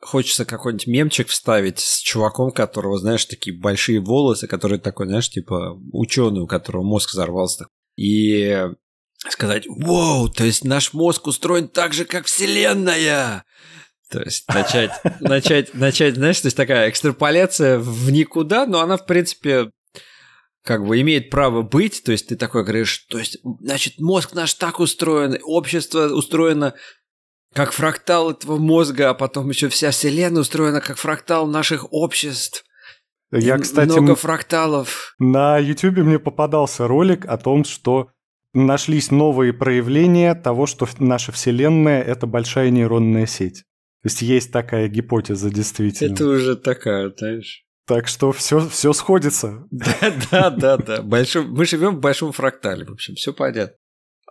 хочется 0.00 0.44
какой-нибудь 0.44 0.86
мемчик 0.86 1.28
вставить 1.28 1.78
с 1.80 2.00
чуваком, 2.00 2.50
которого, 2.50 2.98
знаешь, 2.98 3.24
такие 3.24 3.58
большие 3.58 4.00
волосы, 4.00 4.46
который 4.46 4.78
такой, 4.78 5.06
знаешь, 5.06 5.30
типа 5.30 5.78
ученый, 5.92 6.42
у 6.42 6.46
которого 6.46 6.82
мозг 6.82 7.10
взорвался. 7.10 7.66
И 7.96 8.68
сказать, 9.30 9.66
вау, 9.68 10.28
то 10.28 10.44
есть 10.44 10.64
наш 10.64 10.92
мозг 10.92 11.26
устроен 11.26 11.68
так 11.68 11.92
же, 11.92 12.04
как 12.04 12.26
Вселенная. 12.26 13.44
То 14.12 14.20
есть 14.20 14.46
начать, 14.48 14.92
начать, 15.20 15.72
начать, 15.72 16.16
знаешь, 16.16 16.40
то 16.40 16.46
есть 16.46 16.56
такая 16.56 16.90
экстраполяция 16.90 17.78
в 17.78 18.10
никуда, 18.10 18.66
но 18.66 18.80
она, 18.80 18.98
в 18.98 19.06
принципе, 19.06 19.70
как 20.62 20.86
бы 20.86 21.00
имеет 21.00 21.30
право 21.30 21.62
быть, 21.62 22.04
то 22.04 22.12
есть 22.12 22.28
ты 22.28 22.36
такой 22.36 22.62
говоришь, 22.62 23.06
то 23.08 23.18
есть, 23.18 23.38
значит, 23.60 23.98
мозг 23.98 24.34
наш 24.34 24.52
так 24.54 24.80
устроен, 24.80 25.38
общество 25.42 26.08
устроено 26.08 26.74
как 27.54 27.72
фрактал 27.72 28.30
этого 28.30 28.58
мозга, 28.58 29.10
а 29.10 29.14
потом 29.14 29.48
еще 29.48 29.68
вся 29.68 29.90
Вселенная 29.90 30.42
устроена 30.42 30.80
как 30.80 30.98
фрактал 30.98 31.46
наших 31.46 31.90
обществ. 31.90 32.64
Я, 33.30 33.56
кстати, 33.56 33.88
много 33.88 34.14
фракталов. 34.14 35.14
На 35.18 35.58
YouTube 35.58 35.98
мне 35.98 36.18
попадался 36.18 36.86
ролик 36.86 37.24
о 37.24 37.38
том, 37.38 37.64
что 37.64 38.10
нашлись 38.52 39.10
новые 39.10 39.54
проявления 39.54 40.34
того, 40.34 40.66
что 40.66 40.86
наша 40.98 41.32
Вселенная– 41.32 42.02
это 42.02 42.26
большая 42.26 42.68
нейронная 42.68 43.26
сеть. 43.26 43.64
То 44.02 44.08
есть 44.08 44.22
есть 44.22 44.52
такая 44.52 44.88
гипотеза 44.88 45.50
действительно. 45.50 46.12
Это 46.12 46.26
уже 46.26 46.56
такая, 46.56 47.12
знаешь. 47.16 47.64
Так 47.86 48.08
что 48.08 48.32
все, 48.32 48.68
все 48.68 48.92
сходится. 48.92 49.64
Да, 49.70 50.14
да, 50.30 50.50
да, 50.50 50.76
да. 50.76 51.02
Большой, 51.02 51.46
мы 51.46 51.64
живем 51.64 51.96
в 51.96 52.00
большом 52.00 52.32
фрактале, 52.32 52.84
в 52.84 52.92
общем, 52.92 53.14
все 53.14 53.32
понятно. 53.32 53.76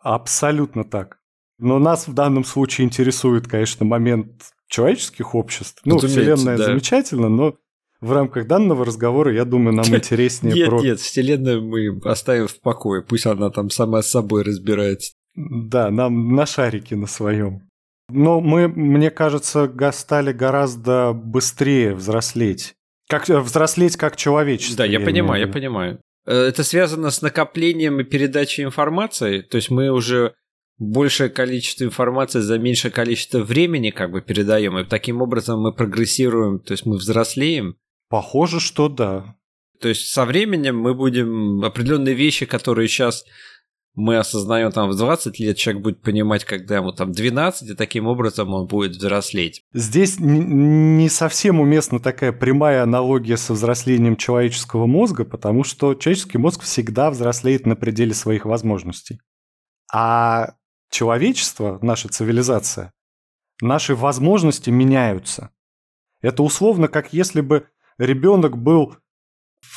Абсолютно 0.01 0.83
так. 0.83 1.19
Но 1.57 1.79
нас 1.79 2.07
в 2.07 2.13
данном 2.13 2.43
случае 2.43 2.85
интересует, 2.85 3.47
конечно, 3.47 3.85
момент 3.85 4.51
человеческих 4.67 5.35
обществ. 5.35 5.81
Ну, 5.85 5.99
Вселенная 5.99 6.57
да. 6.57 6.65
замечательно, 6.65 7.29
но 7.29 7.55
в 8.01 8.11
рамках 8.11 8.47
данного 8.47 8.83
разговора, 8.83 9.33
я 9.33 9.45
думаю, 9.45 9.75
нам 9.75 9.85
интереснее 9.95 10.55
нет, 10.55 10.69
про... 10.69 10.81
Нет, 10.81 10.99
Вселенную 10.99 11.61
мы 11.61 11.99
оставим 12.03 12.47
в 12.47 12.59
покое, 12.59 13.03
пусть 13.03 13.25
она 13.25 13.49
там 13.51 13.69
сама 13.69 14.01
с 14.01 14.09
собой 14.09 14.43
разбирается. 14.43 15.13
Да, 15.35 15.91
нам 15.91 16.35
на 16.35 16.45
шарике 16.45 16.95
на 16.95 17.07
своем. 17.07 17.69
Но 18.13 18.41
мы, 18.41 18.67
мне 18.67 19.09
кажется, 19.11 19.71
стали 19.91 20.31
гораздо 20.31 21.13
быстрее 21.13 21.93
взрослеть. 21.93 22.73
Как, 23.09 23.29
э, 23.29 23.39
взрослеть 23.39 23.97
как 23.97 24.15
человечество. 24.15 24.77
Да, 24.77 24.85
я, 24.85 24.99
я 24.99 25.05
понимаю, 25.05 25.45
я 25.45 25.51
понимаю. 25.51 25.99
Э, 26.25 26.33
это 26.33 26.63
связано 26.63 27.11
с 27.11 27.21
накоплением 27.21 27.99
и 27.99 28.03
передачей 28.03 28.63
информации. 28.63 29.41
То 29.41 29.57
есть 29.57 29.69
мы 29.69 29.89
уже 29.89 30.33
большее 30.81 31.29
количество 31.29 31.83
информации 31.83 32.39
за 32.39 32.57
меньшее 32.57 32.91
количество 32.91 33.39
времени 33.39 33.91
как 33.91 34.11
бы 34.11 34.21
передаем, 34.21 34.79
и 34.79 34.83
таким 34.83 35.21
образом 35.21 35.61
мы 35.61 35.73
прогрессируем, 35.73 36.59
то 36.59 36.71
есть 36.71 36.85
мы 36.85 36.97
взрослеем. 36.97 37.75
Похоже, 38.09 38.59
что 38.59 38.89
да. 38.89 39.35
То 39.79 39.89
есть 39.89 40.07
со 40.07 40.25
временем 40.25 40.77
мы 40.77 40.93
будем 40.93 41.63
определенные 41.63 42.15
вещи, 42.15 42.45
которые 42.45 42.87
сейчас 42.87 43.23
мы 43.93 44.17
осознаем 44.17 44.71
там 44.71 44.89
в 44.89 44.95
20 44.95 45.39
лет, 45.39 45.57
человек 45.57 45.83
будет 45.83 46.01
понимать, 46.01 46.45
когда 46.45 46.77
ему 46.77 46.91
там 46.93 47.11
12, 47.11 47.69
и 47.69 47.73
таким 47.73 48.07
образом 48.07 48.53
он 48.53 48.67
будет 48.67 48.91
взрослеть. 48.91 49.63
Здесь 49.73 50.17
не 50.19 51.09
совсем 51.09 51.59
уместна 51.59 51.99
такая 51.99 52.31
прямая 52.31 52.83
аналогия 52.83 53.37
со 53.37 53.53
взрослением 53.53 54.15
человеческого 54.15 54.85
мозга, 54.85 55.25
потому 55.25 55.63
что 55.63 55.93
человеческий 55.93 56.37
мозг 56.37 56.63
всегда 56.63 57.11
взрослеет 57.11 57.65
на 57.65 57.75
пределе 57.75 58.13
своих 58.13 58.45
возможностей. 58.45 59.19
А 59.93 60.53
человечество, 60.89 61.77
наша 61.81 62.07
цивилизация, 62.07 62.93
наши 63.61 63.93
возможности 63.93 64.69
меняются. 64.69 65.51
Это 66.21 66.43
условно 66.43 66.87
как 66.87 67.13
если 67.13 67.41
бы 67.41 67.67
ребенок 67.97 68.57
был 68.57 68.95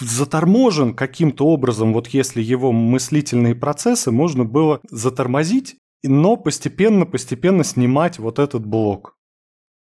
заторможен 0.00 0.95
каким-то 0.95 1.47
образом, 1.47 1.93
вот 1.93 2.09
если 2.09 2.43
его 2.43 2.73
мыслительные 2.73 3.55
процессы 3.55 4.11
можно 4.11 4.45
было 4.45 4.81
затормозить, 4.91 5.76
но 6.03 6.37
постепенно-постепенно 6.37 7.64
снимать 7.64 8.19
вот 8.19 8.38
этот 8.38 8.67
блок. 8.67 9.17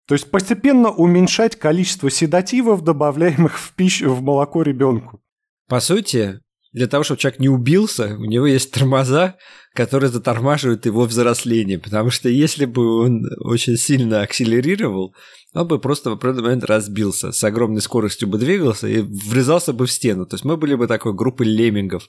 То 0.07 0.15
есть 0.15 0.31
постепенно 0.31 0.91
уменьшать 0.91 1.57
количество 1.57 2.11
седативов, 2.11 2.83
добавляемых 2.85 3.59
в 3.59 3.75
пищу, 3.75 4.13
в 4.13 4.23
молоко 4.23 4.63
ребенку. 4.63 5.21
По 5.69 5.81
сути, 5.81 6.41
для 6.77 6.89
того, 6.89 7.05
чтобы 7.05 7.19
человек 7.19 7.41
не 7.41 7.49
убился, 7.49 8.17
у 8.19 8.27
него 8.27 8.47
есть 8.47 8.71
тормоза, 8.71 9.37
которые 9.73 10.11
затормаживают 10.11 10.85
его 10.85 11.07
взросление. 11.07 11.79
Потому 11.79 12.11
что 12.11 12.29
если 12.29 12.67
бы 12.67 13.01
он 13.03 13.23
очень 13.41 13.79
сильно 13.79 14.21
акселерировал, 14.21 15.15
он 15.55 15.67
бы 15.69 15.79
просто 15.79 16.11
в 16.11 16.13
определенный 16.13 16.43
момент 16.43 16.65
разбился, 16.65 17.33
с 17.33 17.43
огромной 17.45 17.81
скоростью 17.81 18.29
бы 18.29 18.37
двигался 18.37 18.89
и 18.89 19.01
врезался 19.01 19.73
бы 19.73 19.87
в 19.87 19.91
стену. 19.91 20.27
То 20.27 20.35
есть 20.35 20.45
мы 20.45 20.59
были 20.59 20.75
бы 20.75 20.87
такой 20.87 21.15
группой 21.15 21.47
леммингов, 21.47 22.09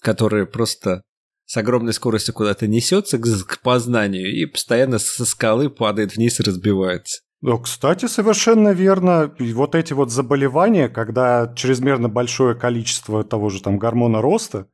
которые 0.00 0.46
просто 0.46 1.02
с 1.46 1.56
огромной 1.56 1.92
скоростью 1.92 2.34
куда-то 2.34 2.66
несется 2.66 3.18
к 3.18 3.60
познанию 3.62 4.34
и 4.34 4.46
постоянно 4.46 4.98
со 4.98 5.24
скалы 5.26 5.70
падает 5.70 6.16
вниз 6.16 6.40
и 6.40 6.42
разбивается. 6.42 7.20
Ну, 7.40 7.58
кстати, 7.58 8.06
совершенно 8.06 8.70
верно. 8.70 9.32
Вот 9.38 9.74
эти 9.74 9.92
вот 9.92 10.10
заболевания, 10.10 10.88
когда 10.88 11.52
чрезмерно 11.54 12.08
большое 12.08 12.54
количество 12.56 13.22
того 13.22 13.48
же 13.48 13.62
там 13.62 13.78
гормона 13.78 14.20
роста, 14.20 14.68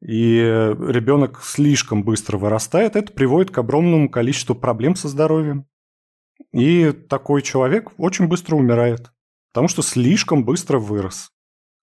и 0.00 0.38
ребенок 0.38 1.40
слишком 1.42 2.04
быстро 2.04 2.38
вырастает, 2.38 2.96
это 2.96 3.12
приводит 3.12 3.50
к 3.50 3.58
огромному 3.58 4.08
количеству 4.08 4.54
проблем 4.54 4.94
со 4.94 5.08
здоровьем. 5.08 5.66
И 6.52 6.92
такой 6.92 7.42
человек 7.42 7.92
очень 7.98 8.26
быстро 8.26 8.56
умирает, 8.56 9.10
потому 9.52 9.68
что 9.68 9.82
слишком 9.82 10.44
быстро 10.44 10.78
вырос. 10.78 11.30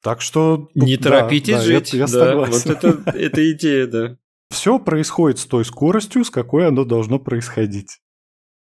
Так 0.01 0.21
что... 0.21 0.69
Не 0.73 0.97
да, 0.97 1.03
торопитесь 1.03 1.55
да, 1.55 1.61
жить. 1.61 1.93
Я, 1.93 1.99
я 1.99 2.05
да, 2.05 2.11
согласен. 2.11 2.53
Вот 2.53 2.83
это, 2.83 3.09
это 3.17 3.51
идея, 3.51 3.87
да. 3.87 4.17
Все 4.49 4.79
происходит 4.79 5.39
с 5.39 5.45
той 5.45 5.65
скоростью, 5.65 6.23
с 6.23 6.29
какой 6.29 6.67
оно 6.67 6.85
должно 6.85 7.19
происходить. 7.19 7.99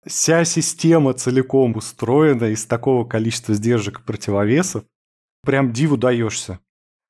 Вся 0.06 0.46
система 0.46 1.14
целиком 1.14 1.76
устроена 1.76 2.46
из 2.46 2.66
такого 2.66 3.06
количества 3.06 3.54
сдержек 3.54 4.00
и 4.00 4.04
противовесов. 4.04 4.84
Прям 5.44 5.74
диву 5.74 5.98
даешься. 5.98 6.60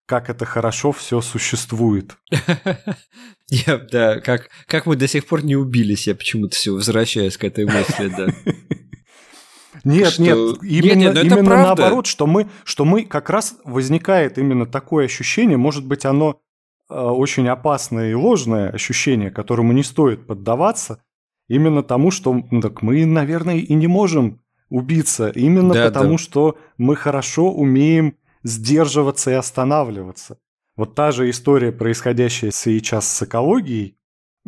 как 0.06 0.30
это 0.30 0.46
хорошо 0.46 0.92
все 0.92 1.22
существует. 1.22 2.18
Я, 3.50 3.78
да, 3.78 4.20
как, 4.20 4.50
как 4.66 4.88
мы 4.88 4.96
до 4.96 5.08
сих 5.08 5.28
пор 5.28 5.44
не 5.44 5.56
убились, 5.56 6.08
я 6.08 6.14
почему-то 6.14 6.56
все 6.56 6.72
возвращаюсь 6.72 7.36
к 7.38 7.44
этой 7.44 7.66
мысли, 7.66 8.08
да. 8.08 8.28
Нет, 9.84 10.14
что... 10.14 10.24
нет, 10.24 10.38
именно, 10.62 11.00
нет, 11.00 11.16
нет 11.16 11.26
именно 11.26 11.56
наоборот, 11.56 12.06
что 12.06 12.28
мы, 12.28 12.50
что 12.64 12.86
мы 12.86 13.06
как 13.06 13.30
раз 13.30 13.56
возникает 13.64 14.38
именно 14.38 14.66
такое 14.66 15.06
ощущение, 15.06 15.58
может 15.58 15.86
быть, 15.86 16.06
оно 16.06 16.42
э, 16.90 16.94
очень 16.94 17.48
опасное 17.48 18.12
и 18.12 18.14
ложное 18.14 18.70
ощущение, 18.72 19.32
которому 19.32 19.72
не 19.72 19.84
стоит 19.84 20.28
поддаваться, 20.28 21.02
именно 21.50 21.84
тому, 21.84 22.12
что 22.12 22.42
ну, 22.50 22.62
так 22.62 22.82
мы, 22.82 23.06
наверное, 23.06 23.58
и 23.58 23.74
не 23.74 23.88
можем 23.88 24.40
убиться, 24.70 25.30
именно 25.30 25.74
да, 25.74 25.88
потому, 25.88 26.14
да. 26.14 26.18
что 26.18 26.58
мы 26.78 26.96
хорошо 26.96 27.52
умеем 27.52 28.16
сдерживаться 28.44 29.32
и 29.32 29.34
останавливаться. 29.34 30.38
Вот 30.78 30.96
та 30.96 31.12
же 31.12 31.30
история, 31.30 31.74
происходящая 31.74 32.52
сейчас 32.52 33.12
с 33.12 33.24
экологией, 33.24 33.98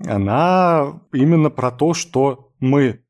она 0.05 1.01
именно 1.11 1.49
про 1.49 1.71
то, 1.71 1.93
что 1.93 2.53
мы 2.59 3.03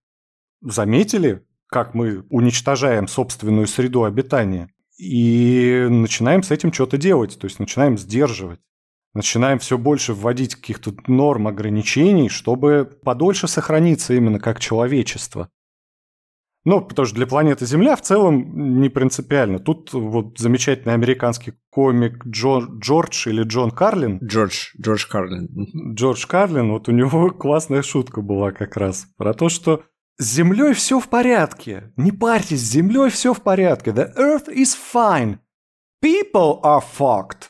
заметили, 0.62 1.46
как 1.68 1.94
мы 1.94 2.26
уничтожаем 2.30 3.08
собственную 3.08 3.68
среду 3.68 4.06
обитания, 4.06 4.70
и 4.98 5.88
начинаем 5.90 6.44
с 6.44 6.52
этим 6.52 6.72
что-то 6.72 6.98
делать, 6.98 7.38
то 7.38 7.46
есть 7.46 7.60
начинаем 7.60 7.98
сдерживать. 7.98 8.60
Начинаем 9.14 9.60
все 9.60 9.78
больше 9.78 10.14
вводить 10.14 10.56
каких-то 10.56 10.94
норм 11.08 11.48
ограничений, 11.48 12.30
чтобы 12.30 12.90
подольше 13.04 13.48
сохраниться 13.48 14.14
именно 14.14 14.40
как 14.40 14.60
человечество. 14.60 15.50
Ну, 16.64 16.80
потому 16.80 17.08
что 17.08 17.16
для 17.16 17.26
планеты 17.26 17.66
Земля 17.66 17.96
в 17.96 18.02
целом 18.02 18.80
не 18.80 18.90
принципиально. 18.90 19.58
Тут 19.60 19.94
вот 19.94 20.38
замечательный 20.38 20.94
американский 20.94 21.54
комик 21.72 22.26
Джо, 22.26 22.60
Джордж 22.80 23.28
или 23.28 23.44
Джон 23.44 23.72
Карлин. 23.72 24.20
Джордж, 24.24 24.70
Джордж 24.80 25.08
Карлин. 25.08 25.50
Джордж 25.96 26.26
Карлин, 26.28 26.72
вот 26.72 26.88
у 26.88 26.92
него 26.92 27.32
классная 27.40 27.82
шутка 27.82 28.22
была 28.22 28.52
как 28.52 28.78
раз 28.78 29.08
про 29.18 29.34
то, 29.34 29.50
что 29.50 29.84
с 30.18 30.26
Землей 30.26 30.74
все 30.74 31.00
в 31.00 31.08
порядке. 31.10 31.92
Не 31.98 32.12
парьтесь, 32.12 32.62
с 32.62 32.72
Землей 32.72 33.10
все 33.10 33.34
в 33.34 33.42
порядке. 33.42 33.90
The 33.90 34.16
Earth 34.16 34.48
is 34.48 34.76
fine. 34.94 35.40
People 36.04 36.62
are 36.62 36.82
fucked. 36.82 37.50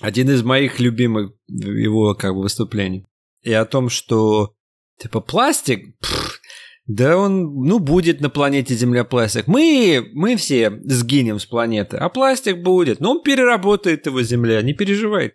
Один 0.00 0.30
из 0.30 0.42
моих 0.42 0.80
любимых 0.80 1.32
его 1.48 2.14
как 2.14 2.34
бы 2.34 2.42
выступлений. 2.42 3.06
И 3.42 3.52
о 3.52 3.64
том, 3.64 3.88
что 3.88 4.54
типа 4.98 5.20
пластик, 5.20 5.98
пфф, 6.00 6.40
да 6.88 7.18
он, 7.18 7.64
ну, 7.64 7.78
будет 7.80 8.22
на 8.22 8.30
планете 8.30 8.74
Земля 8.74 9.04
пластик. 9.04 9.46
Мы, 9.46 10.08
мы 10.14 10.36
все 10.36 10.70
сгинем 10.84 11.38
с 11.38 11.44
планеты, 11.44 11.98
а 11.98 12.08
пластик 12.08 12.62
будет. 12.62 13.00
Но 13.00 13.12
он 13.12 13.22
переработает 13.22 14.06
его 14.06 14.22
Земля, 14.22 14.62
не 14.62 14.72
переживайте. 14.72 15.34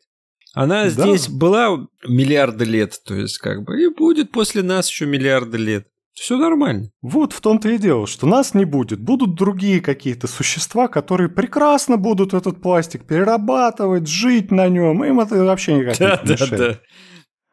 Она 0.54 0.86
да. 0.86 0.90
здесь 0.90 1.28
была 1.30 1.88
миллиарды 2.08 2.66
лет, 2.66 3.00
то 3.06 3.16
есть 3.16 3.38
как 3.38 3.64
бы, 3.64 3.82
и 3.82 3.88
будет 3.88 4.32
после 4.32 4.64
нас 4.64 4.90
еще 4.90 5.06
миллиарды 5.06 5.58
лет. 5.58 5.88
Все 6.14 6.38
нормально. 6.38 6.92
Вот 7.02 7.34
в 7.34 7.42
том-то 7.42 7.70
и 7.70 7.78
дело, 7.78 8.06
что 8.06 8.28
нас 8.28 8.54
не 8.54 8.66
будет. 8.66 9.02
Будут 9.02 9.36
другие 9.36 9.82
какие-то 9.82 10.28
существа, 10.28 10.88
которые 10.88 11.28
прекрасно 11.28 11.98
будут 11.98 12.34
этот 12.34 12.62
пластик 12.62 13.06
перерабатывать, 13.06 14.08
жить 14.08 14.52
на 14.52 14.70
нем. 14.70 15.04
Им 15.04 15.20
это 15.20 15.44
вообще 15.44 15.74
никак 15.74 15.98
да, 15.98 16.22
не 16.24 16.32
мешает. 16.32 16.52
Да, 16.52 16.58
да. 16.58 16.80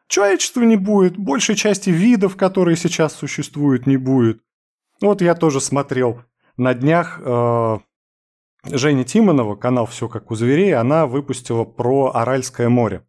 Человечества 0.07 0.61
не 0.61 0.75
будет, 0.75 1.17
большей 1.17 1.55
части 1.55 1.89
видов, 1.89 2.35
которые 2.35 2.77
сейчас 2.77 3.15
существуют, 3.15 3.87
не 3.87 3.97
будет. 3.97 4.41
Вот 4.99 5.21
я 5.21 5.33
тоже 5.35 5.59
смотрел 5.59 6.21
на 6.57 6.73
днях 6.73 7.19
э, 7.23 7.79
Женя 8.65 9.03
Тимонова, 9.05 9.55
канал 9.55 9.85
«Все 9.87 10.07
как 10.07 10.29
у 10.29 10.35
зверей», 10.35 10.75
она 10.75 11.07
выпустила 11.07 11.63
про 11.63 12.11
Аральское 12.13 12.69
море 12.69 13.05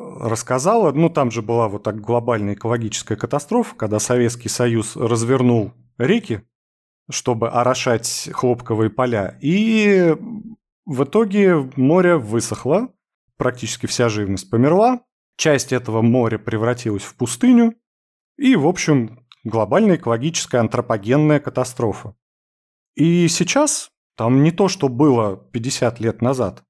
рассказала. 0.00 0.92
Ну, 0.92 1.10
там 1.10 1.30
же 1.30 1.42
была 1.42 1.68
вот 1.68 1.82
так 1.82 2.00
глобальная 2.00 2.54
экологическая 2.54 3.16
катастрофа, 3.16 3.74
когда 3.76 3.98
Советский 3.98 4.48
Союз 4.48 4.96
развернул 4.96 5.72
реки, 5.98 6.42
чтобы 7.10 7.50
орошать 7.50 8.30
хлопковые 8.32 8.90
поля. 8.90 9.38
И 9.40 10.16
в 10.86 11.04
итоге 11.04 11.70
море 11.76 12.16
высохло, 12.16 12.92
практически 13.36 13.86
вся 13.86 14.08
живность 14.08 14.50
померла, 14.50 15.00
часть 15.36 15.72
этого 15.72 16.02
моря 16.02 16.38
превратилась 16.38 17.02
в 17.02 17.14
пустыню, 17.14 17.74
и, 18.36 18.56
в 18.56 18.66
общем, 18.66 19.26
глобальная 19.44 19.96
экологическая 19.96 20.58
антропогенная 20.58 21.40
катастрофа. 21.40 22.14
И 22.94 23.28
сейчас 23.28 23.90
там 24.16 24.42
не 24.42 24.50
то, 24.50 24.68
что 24.68 24.88
было 24.88 25.36
50 25.36 26.00
лет 26.00 26.22
назад. 26.22 26.62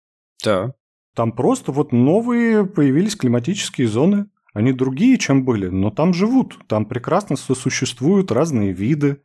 Да. 0.44 0.74
Там 1.14 1.32
просто 1.32 1.72
вот 1.72 1.92
новые 1.92 2.64
появились 2.66 3.16
климатические 3.16 3.88
зоны. 3.88 4.26
Они 4.52 4.72
другие, 4.72 5.18
чем 5.18 5.44
были, 5.44 5.68
но 5.68 5.90
там 5.90 6.12
живут. 6.12 6.58
Там 6.66 6.86
прекрасно 6.86 7.36
сосуществуют 7.36 8.32
разные 8.32 8.72
виды. 8.72 9.22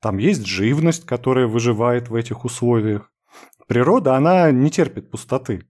Там 0.00 0.18
есть 0.18 0.46
живность, 0.46 1.06
которая 1.06 1.46
выживает 1.46 2.08
в 2.08 2.14
этих 2.14 2.44
условиях. 2.44 3.12
Природа, 3.66 4.16
она 4.16 4.50
не 4.50 4.70
терпит 4.70 5.10
пустоты. 5.10 5.66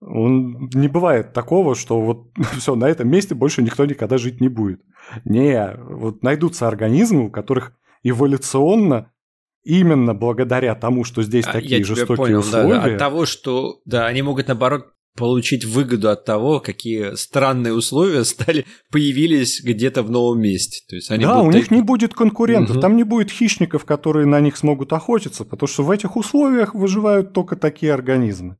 Он, 0.00 0.70
не 0.72 0.88
бывает 0.88 1.32
такого, 1.32 1.74
что 1.74 2.00
вот 2.00 2.30
все, 2.56 2.74
на 2.74 2.88
этом 2.88 3.08
месте 3.08 3.34
больше 3.34 3.62
никто 3.62 3.84
никогда 3.84 4.18
жить 4.18 4.40
не 4.40 4.48
будет. 4.48 4.82
Не, 5.24 5.74
вот 5.76 6.22
найдутся 6.22 6.68
организмы, 6.68 7.26
у 7.26 7.30
которых 7.30 7.76
эволюционно 8.02 9.12
именно 9.62 10.14
благодаря 10.14 10.74
тому, 10.74 11.04
что 11.04 11.22
здесь 11.22 11.46
а, 11.46 11.52
такие 11.52 11.78
Я 11.78 11.84
жестокие 11.84 12.16
понял, 12.16 12.40
условия. 12.40 12.80
Да, 12.80 12.84
от 12.84 12.98
того, 12.98 13.26
что 13.26 13.80
да, 13.84 14.06
они 14.06 14.22
могут 14.22 14.48
наоборот 14.48 14.86
получить 15.16 15.64
выгоду 15.64 16.08
от 16.08 16.24
того, 16.24 16.60
какие 16.60 17.14
странные 17.14 17.74
условия 17.74 18.24
стали 18.24 18.64
появились 18.90 19.62
где-то 19.62 20.02
в 20.02 20.10
новом 20.10 20.40
месте. 20.40 20.82
То 20.88 20.96
есть 20.96 21.10
они 21.10 21.24
да, 21.24 21.38
будут... 21.38 21.54
у 21.54 21.56
них 21.58 21.70
не 21.70 21.82
будет 21.82 22.14
конкурентов, 22.14 22.76
угу. 22.76 22.80
там 22.80 22.96
не 22.96 23.04
будет 23.04 23.30
хищников, 23.30 23.84
которые 23.84 24.26
на 24.26 24.40
них 24.40 24.56
смогут 24.56 24.92
охотиться, 24.92 25.44
потому 25.44 25.68
что 25.68 25.82
в 25.82 25.90
этих 25.90 26.16
условиях 26.16 26.74
выживают 26.74 27.32
только 27.32 27.56
такие 27.56 27.92
организмы. 27.92 28.56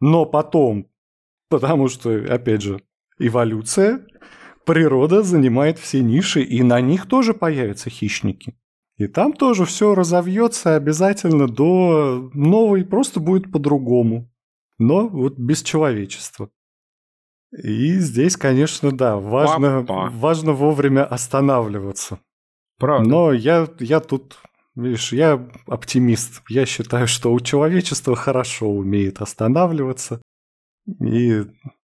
Но 0.00 0.26
потом, 0.26 0.88
потому 1.48 1.88
что, 1.88 2.10
опять 2.28 2.62
же, 2.62 2.82
эволюция, 3.18 4.06
природа 4.66 5.22
занимает 5.22 5.78
все 5.78 6.02
ниши, 6.02 6.42
и 6.42 6.62
на 6.62 6.80
них 6.80 7.06
тоже 7.06 7.32
появятся 7.32 7.88
хищники. 7.88 8.54
И 8.98 9.08
там 9.08 9.34
тоже 9.34 9.66
все 9.66 9.94
разовьется 9.94 10.74
обязательно 10.74 11.48
до 11.48 12.30
новой, 12.32 12.84
просто 12.84 13.20
будет 13.20 13.52
по-другому. 13.52 14.30
Но 14.78 15.08
вот 15.08 15.38
без 15.38 15.62
человечества. 15.62 16.50
И 17.52 17.98
здесь, 17.98 18.36
конечно, 18.36 18.92
да, 18.92 19.16
важно, 19.16 19.82
важно 19.82 20.52
вовремя 20.52 21.04
останавливаться. 21.04 22.20
Правда. 22.78 23.08
Но 23.08 23.32
я, 23.32 23.68
я 23.80 24.00
тут, 24.00 24.38
видишь, 24.74 25.12
я 25.12 25.46
оптимист. 25.66 26.42
Я 26.48 26.66
считаю, 26.66 27.06
что 27.06 27.32
у 27.32 27.40
человечества 27.40 28.16
хорошо 28.16 28.70
умеет 28.70 29.20
останавливаться 29.20 30.20
и 31.00 31.44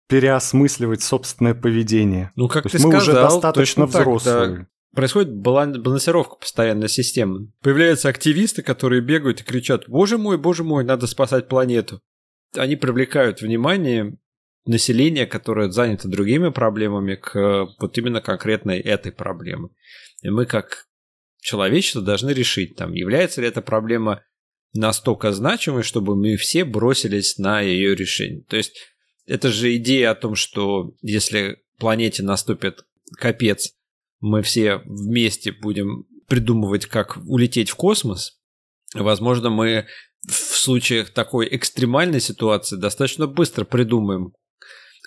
переосмысливать 0.07 1.01
собственное 1.01 1.53
поведение. 1.53 2.31
Ну, 2.35 2.47
как 2.47 2.63
То 2.63 2.69
ты 2.69 2.75
мы 2.77 2.91
сказал, 2.91 2.97
уже 3.01 3.11
достаточно 3.13 3.85
взрослые. 3.85 4.47
Так, 4.47 4.57
да 4.59 4.67
происходит 4.93 5.33
балансировка 5.33 6.35
постоянной 6.35 6.89
системы. 6.89 7.51
Появляются 7.61 8.09
активисты, 8.09 8.61
которые 8.61 9.01
бегают 9.01 9.41
и 9.41 9.43
кричат 9.43 9.87
«Боже 9.87 10.17
мой, 10.17 10.37
боже 10.37 10.63
мой, 10.63 10.83
надо 10.83 11.07
спасать 11.07 11.47
планету». 11.47 12.01
Они 12.55 12.75
привлекают 12.75 13.41
внимание 13.41 14.17
населения, 14.65 15.25
которое 15.25 15.71
занято 15.71 16.07
другими 16.07 16.49
проблемами, 16.49 17.15
к 17.15 17.67
вот 17.79 17.97
именно 17.97 18.21
конкретной 18.21 18.79
этой 18.79 19.11
проблеме. 19.11 19.69
И 20.21 20.29
мы 20.29 20.45
как 20.45 20.85
человечество 21.41 22.01
должны 22.01 22.31
решить, 22.31 22.75
там, 22.75 22.93
является 22.93 23.41
ли 23.41 23.47
эта 23.47 23.61
проблема 23.61 24.23
настолько 24.73 25.31
значимой, 25.33 25.83
чтобы 25.83 26.15
мы 26.15 26.37
все 26.37 26.63
бросились 26.63 27.37
на 27.37 27.61
ее 27.61 27.95
решение. 27.95 28.43
То 28.43 28.57
есть 28.57 28.75
это 29.25 29.49
же 29.49 29.75
идея 29.75 30.11
о 30.11 30.15
том, 30.15 30.35
что 30.35 30.95
если 31.01 31.63
планете 31.77 32.23
наступит 32.23 32.85
капец, 33.17 33.73
мы 34.23 34.41
все 34.41 34.77
вместе 34.85 35.51
будем 35.51 36.05
придумывать, 36.29 36.85
как 36.85 37.17
улететь 37.27 37.69
в 37.69 37.75
космос, 37.75 38.39
возможно, 38.93 39.49
мы 39.49 39.85
в 40.25 40.31
случаях 40.31 41.09
такой 41.09 41.53
экстремальной 41.53 42.21
ситуации 42.21 42.77
достаточно 42.77 43.27
быстро 43.27 43.65
придумаем, 43.65 44.31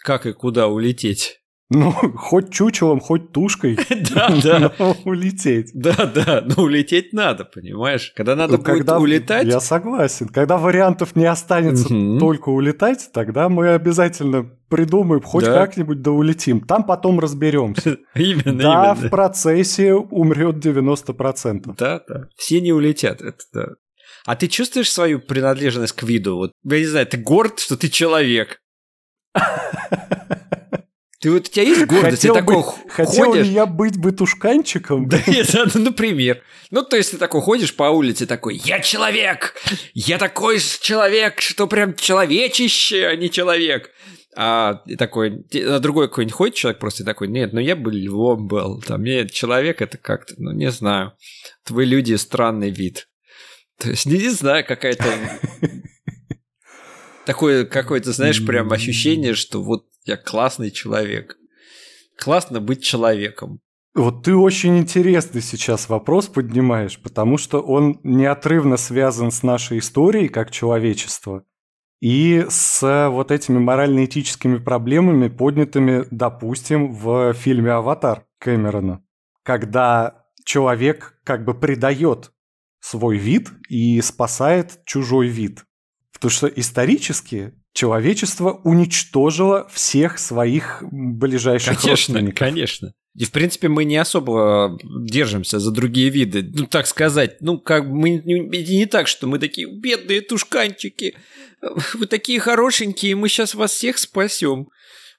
как 0.04 0.26
и 0.26 0.34
куда 0.34 0.68
улететь. 0.68 1.40
Ну, 1.68 1.90
хоть 2.16 2.52
чучелом, 2.52 3.00
хоть 3.00 3.32
тушкой. 3.32 3.78
Да, 4.14 4.28
да. 4.42 4.72
улететь. 5.04 5.70
Да, 5.74 6.06
да, 6.06 6.42
но 6.44 6.62
улететь 6.62 7.12
надо, 7.12 7.44
понимаешь? 7.44 8.12
Когда 8.14 8.36
надо 8.36 8.58
будет 8.58 8.88
улетать... 8.90 9.46
Я 9.46 9.60
согласен. 9.60 10.28
Когда 10.28 10.58
вариантов 10.58 11.16
не 11.16 11.26
останется 11.26 11.88
только 12.18 12.50
улетать, 12.50 13.10
тогда 13.12 13.48
мы 13.48 13.70
обязательно 13.70 14.44
придумаем, 14.68 15.22
хоть 15.22 15.44
как-нибудь 15.44 16.02
да 16.02 16.10
улетим. 16.12 16.60
Там 16.60 16.84
потом 16.84 17.20
разберемся. 17.20 17.98
Именно, 18.14 18.62
Да, 18.62 18.94
в 18.94 19.08
процессе 19.08 19.94
умрет 19.94 20.64
90%. 20.64 21.74
Да, 21.76 22.02
да. 22.08 22.28
Все 22.36 22.60
не 22.60 22.72
улетят, 22.72 23.20
это 23.20 23.38
да. 23.52 23.66
А 24.24 24.36
ты 24.36 24.48
чувствуешь 24.48 24.92
свою 24.92 25.20
принадлежность 25.20 25.94
к 25.94 26.02
виду? 26.02 26.36
Вот, 26.36 26.52
я 26.64 26.78
не 26.78 26.86
знаю, 26.86 27.06
ты 27.06 27.16
горд, 27.16 27.58
что 27.58 27.76
ты 27.76 27.88
человек? 27.88 28.60
Ты 31.20 31.30
вот 31.30 31.48
у 31.48 31.50
тебя 31.50 31.62
есть 31.62 31.86
гордость? 31.86 32.22
Хотел, 32.22 32.34
ты 32.34 32.40
такой 32.40 32.56
бы, 32.56 32.90
хотел 32.90 33.26
ходишь... 33.26 33.46
ли 33.46 33.52
я 33.52 33.66
быть 33.66 33.96
бытушканчиком? 33.96 35.08
Да, 35.08 35.18
это, 35.26 35.70
ну, 35.74 35.84
например. 35.84 36.42
Ну, 36.70 36.82
то 36.82 36.96
есть 36.96 37.12
ты 37.12 37.16
такой 37.16 37.40
ходишь 37.40 37.74
по 37.74 37.84
улице, 37.84 38.26
такой, 38.26 38.56
я 38.56 38.80
человек! 38.80 39.54
Я 39.94 40.18
такой 40.18 40.58
человек, 40.58 41.40
что 41.40 41.66
прям 41.66 41.94
человечище, 41.94 43.06
а 43.06 43.16
не 43.16 43.30
человек. 43.30 43.90
А 44.38 44.82
такой, 44.98 45.46
а 45.54 45.78
другой 45.78 46.08
какой-нибудь 46.08 46.34
ходит 46.34 46.54
человек 46.56 46.78
просто 46.78 47.04
такой, 47.04 47.28
нет, 47.28 47.54
ну 47.54 47.60
я 47.60 47.74
бы 47.74 47.90
львом 47.90 48.46
был, 48.46 48.82
там, 48.82 49.02
нет, 49.02 49.32
человек 49.32 49.80
это 49.80 49.96
как-то, 49.96 50.34
ну 50.36 50.52
не 50.52 50.70
знаю, 50.70 51.14
твои 51.64 51.86
люди 51.86 52.12
странный 52.16 52.68
вид. 52.68 53.08
То 53.78 53.88
есть, 53.88 54.04
не, 54.04 54.18
не 54.18 54.28
знаю, 54.28 54.64
какая-то... 54.66 55.06
Такое 57.26 57.64
какое-то, 57.66 58.12
знаешь, 58.12 58.44
прям 58.46 58.72
ощущение, 58.72 59.34
что 59.34 59.62
вот 59.62 59.86
я 60.04 60.16
классный 60.16 60.70
человек. 60.70 61.36
Классно 62.16 62.60
быть 62.60 62.82
человеком. 62.82 63.60
Вот 63.94 64.24
ты 64.24 64.34
очень 64.34 64.78
интересный 64.78 65.40
сейчас 65.40 65.88
вопрос 65.88 66.28
поднимаешь, 66.28 67.00
потому 67.00 67.36
что 67.36 67.60
он 67.60 67.98
неотрывно 68.04 68.76
связан 68.76 69.30
с 69.30 69.42
нашей 69.42 69.78
историей 69.78 70.28
как 70.28 70.50
человечество 70.50 71.44
и 72.00 72.46
с 72.48 73.08
вот 73.10 73.30
этими 73.30 73.58
морально-этическими 73.58 74.58
проблемами, 74.58 75.28
поднятыми, 75.28 76.04
допустим, 76.10 76.92
в 76.92 77.32
фильме 77.32 77.72
«Аватар» 77.72 78.26
Кэмерона, 78.38 79.02
когда 79.42 80.26
человек 80.44 81.18
как 81.24 81.44
бы 81.44 81.54
предает 81.54 82.32
свой 82.80 83.16
вид 83.16 83.48
и 83.68 84.00
спасает 84.02 84.80
чужой 84.84 85.28
вид. 85.28 85.64
Потому 86.26 86.50
что 86.50 86.60
исторически 86.60 87.52
человечество 87.72 88.60
уничтожило 88.64 89.68
всех 89.72 90.18
своих 90.18 90.82
ближайших 90.90 91.80
конечно, 91.80 91.90
родственников. 91.90 92.38
Конечно, 92.38 92.92
и, 93.16 93.24
в 93.24 93.30
принципе, 93.30 93.68
мы 93.68 93.84
не 93.84 93.96
особо 93.96 94.76
держимся 94.82 95.60
за 95.60 95.70
другие 95.70 96.10
виды. 96.10 96.42
Ну, 96.42 96.66
так 96.66 96.88
сказать, 96.88 97.36
ну, 97.40 97.60
как 97.60 97.86
мы 97.86 98.10
не, 98.24 98.40
не 98.40 98.86
так, 98.86 99.06
что 99.06 99.28
мы 99.28 99.38
такие 99.38 99.68
бедные 99.72 100.20
тушканчики, 100.20 101.14
вы 101.94 102.06
такие 102.06 102.40
хорошенькие, 102.40 103.14
мы 103.14 103.28
сейчас 103.28 103.54
вас 103.54 103.70
всех 103.70 103.98
спасем. 103.98 104.68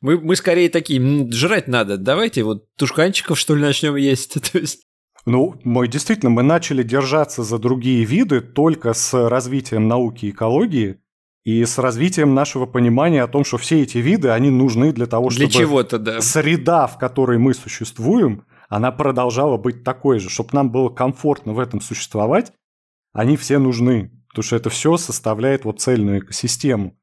Мы, 0.02 0.20
мы 0.20 0.36
скорее 0.36 0.70
такие, 0.70 1.32
жрать 1.32 1.70
надо, 1.70 1.96
давайте 1.96 2.44
вот 2.44 2.66
тушканчиков, 2.76 3.40
что 3.40 3.56
ли, 3.56 3.62
начнем 3.62 3.96
есть. 3.96 4.34
То 4.52 4.60
есть 4.60 4.82
ну, 5.28 5.56
мы 5.66 5.90
действительно, 5.90 6.30
мы 6.30 6.42
начали 6.42 6.84
держаться 6.84 7.44
за 7.44 7.60
другие 7.60 8.06
виды 8.06 8.40
только 8.40 8.94
с 8.94 9.28
развитием 9.28 9.90
науки 9.90 10.26
и 10.26 10.30
экологии 10.30 11.02
и 11.44 11.66
с 11.66 11.78
развитием 11.78 12.34
нашего 12.34 12.66
понимания 12.66 13.22
о 13.22 13.28
том, 13.28 13.44
что 13.44 13.58
все 13.58 13.82
эти 13.84 13.98
виды, 13.98 14.30
они 14.30 14.50
нужны 14.50 14.94
для 14.94 15.06
того, 15.06 15.28
для 15.28 15.50
чтобы 15.50 15.52
чего-то, 15.52 16.00
да. 16.00 16.22
среда, 16.22 16.88
в 16.88 16.98
которой 16.98 17.38
мы 17.40 17.54
существуем, 17.54 18.46
она 18.70 18.94
продолжала 18.94 19.58
быть 19.58 19.84
такой 19.84 20.20
же, 20.20 20.30
чтобы 20.30 20.52
нам 20.54 20.72
было 20.72 20.88
комфортно 20.88 21.52
в 21.52 21.60
этом 21.60 21.82
существовать, 21.82 22.54
они 23.12 23.36
все 23.36 23.60
нужны, 23.60 24.12
потому 24.30 24.44
что 24.44 24.56
это 24.56 24.70
все 24.70 24.96
составляет 24.96 25.66
вот 25.66 25.82
цельную 25.82 26.20
экосистему. 26.20 26.98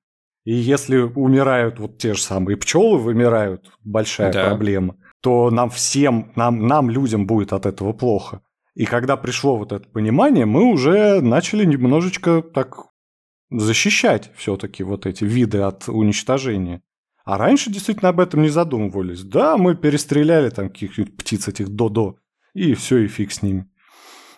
И 0.44 0.54
если 0.54 0.96
умирают 0.96 1.78
вот 1.78 1.98
те 1.98 2.14
же 2.14 2.22
самые 2.22 2.56
пчелы, 2.56 2.96
вымирают, 2.98 3.70
большая 3.84 4.32
Да. 4.32 4.48
проблема, 4.48 4.96
то 5.24 5.50
нам 5.50 5.70
всем, 5.70 6.32
нам, 6.36 6.66
нам, 6.66 6.90
людям 6.90 7.26
будет 7.26 7.54
от 7.54 7.64
этого 7.64 7.94
плохо. 7.94 8.42
И 8.74 8.84
когда 8.84 9.16
пришло 9.16 9.56
вот 9.56 9.72
это 9.72 9.88
понимание, 9.88 10.44
мы 10.44 10.64
уже 10.64 11.22
начали 11.22 11.64
немножечко 11.64 12.42
так 12.42 12.88
защищать 13.50 14.30
все-таки 14.36 14.82
вот 14.82 15.06
эти 15.06 15.24
виды 15.24 15.60
от 15.60 15.88
уничтожения. 15.88 16.82
А 17.24 17.38
раньше 17.38 17.70
действительно 17.70 18.10
об 18.10 18.20
этом 18.20 18.42
не 18.42 18.50
задумывались. 18.50 19.22
Да, 19.22 19.56
мы 19.56 19.74
перестреляли 19.74 20.50
там 20.50 20.68
каких-нибудь 20.68 21.16
птиц 21.16 21.48
этих 21.48 21.70
додо, 21.70 22.18
и 22.52 22.74
все, 22.74 22.98
и 22.98 23.08
фиг 23.08 23.32
с 23.32 23.40
ними. 23.40 23.66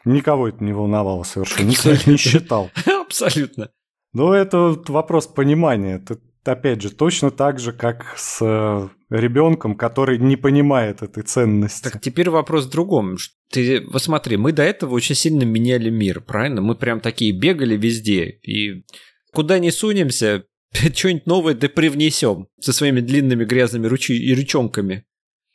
Никого 0.04 0.46
это 0.46 0.62
не 0.62 0.72
волновало 0.72 1.24
совершенно, 1.24 1.70
никто 1.70 1.90
их 1.90 2.06
не 2.06 2.16
считал. 2.16 2.70
Абсолютно. 3.06 3.70
Но 4.12 4.32
это 4.32 4.68
вот 4.68 4.88
вопрос 4.88 5.26
понимания. 5.26 5.96
Это, 5.96 6.20
опять 6.52 6.82
же, 6.82 6.90
точно 6.90 7.30
так 7.30 7.58
же, 7.58 7.72
как 7.72 8.14
с 8.16 8.38
э, 8.40 8.88
ребенком, 9.10 9.76
который 9.76 10.18
не 10.18 10.36
понимает 10.36 11.02
этой 11.02 11.22
ценности. 11.22 11.84
Так 11.84 12.00
теперь 12.00 12.30
вопрос 12.30 12.66
в 12.66 12.70
другом. 12.70 13.16
Ты, 13.50 13.84
вот 13.86 14.02
смотри, 14.02 14.36
мы 14.36 14.52
до 14.52 14.62
этого 14.62 14.94
очень 14.94 15.14
сильно 15.14 15.44
меняли 15.44 15.90
мир, 15.90 16.20
правильно? 16.20 16.60
Мы 16.60 16.74
прям 16.74 17.00
такие 17.00 17.32
бегали 17.32 17.76
везде, 17.76 18.24
и 18.42 18.84
куда 19.32 19.58
не 19.58 19.70
сунемся, 19.70 20.44
что-нибудь 20.72 21.26
новое 21.26 21.54
да 21.54 21.68
привнесем 21.68 22.48
со 22.60 22.72
своими 22.72 23.00
длинными 23.00 23.44
грязными 23.44 23.86
ручи 23.86 24.16
и 24.16 24.34
ручонками. 24.34 25.04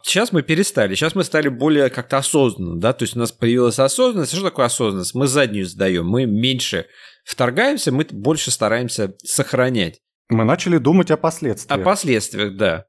Сейчас 0.03 0.31
мы 0.31 0.41
перестали, 0.41 0.95
сейчас 0.95 1.13
мы 1.13 1.23
стали 1.23 1.47
более 1.47 1.89
как-то 1.89 2.17
осознанно, 2.17 2.79
да, 2.79 2.91
то 2.91 3.03
есть 3.03 3.15
у 3.15 3.19
нас 3.19 3.31
появилась 3.31 3.77
осознанность. 3.77 4.33
Что 4.33 4.43
такое 4.43 4.65
осознанность? 4.65 5.13
Мы 5.13 5.27
заднюю 5.27 5.67
сдаем, 5.67 6.07
мы 6.07 6.25
меньше 6.25 6.87
вторгаемся, 7.23 7.91
мы 7.91 8.07
больше 8.09 8.49
стараемся 8.49 9.15
сохранять. 9.23 10.01
Мы 10.31 10.45
начали 10.45 10.77
думать 10.77 11.11
о 11.11 11.15
О 11.15 11.17
последствиях. 11.17 11.83
последствиях, 11.83 12.55
да. 12.55 12.85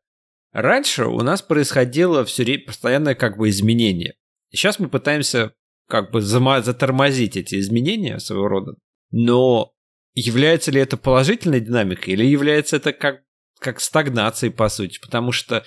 Раньше 0.53 1.07
у 1.07 1.21
нас 1.23 1.43
происходило 1.43 2.25
все 2.25 2.45
время 2.45 2.65
постоянное 2.67 3.15
как 3.17 3.37
бы 3.37 3.49
изменение. 3.49 4.15
Сейчас 4.51 4.79
мы 4.79 4.89
пытаемся 4.89 5.53
как 5.89 6.13
бы 6.13 6.21
затормозить 6.21 7.37
эти 7.37 7.59
изменения 7.59 8.21
своего 8.21 8.47
рода. 8.47 8.75
Но 9.11 9.73
является 10.15 10.71
ли 10.71 10.81
это 10.81 10.97
положительной 10.97 11.61
динамикой 11.61 12.15
или 12.15 12.25
является 12.25 12.77
это 12.77 12.93
как, 12.93 13.23
как 13.59 13.81
стагнацией, 13.81 14.53
по 14.53 14.69
сути? 14.69 15.01
Потому 15.01 15.33
что 15.33 15.65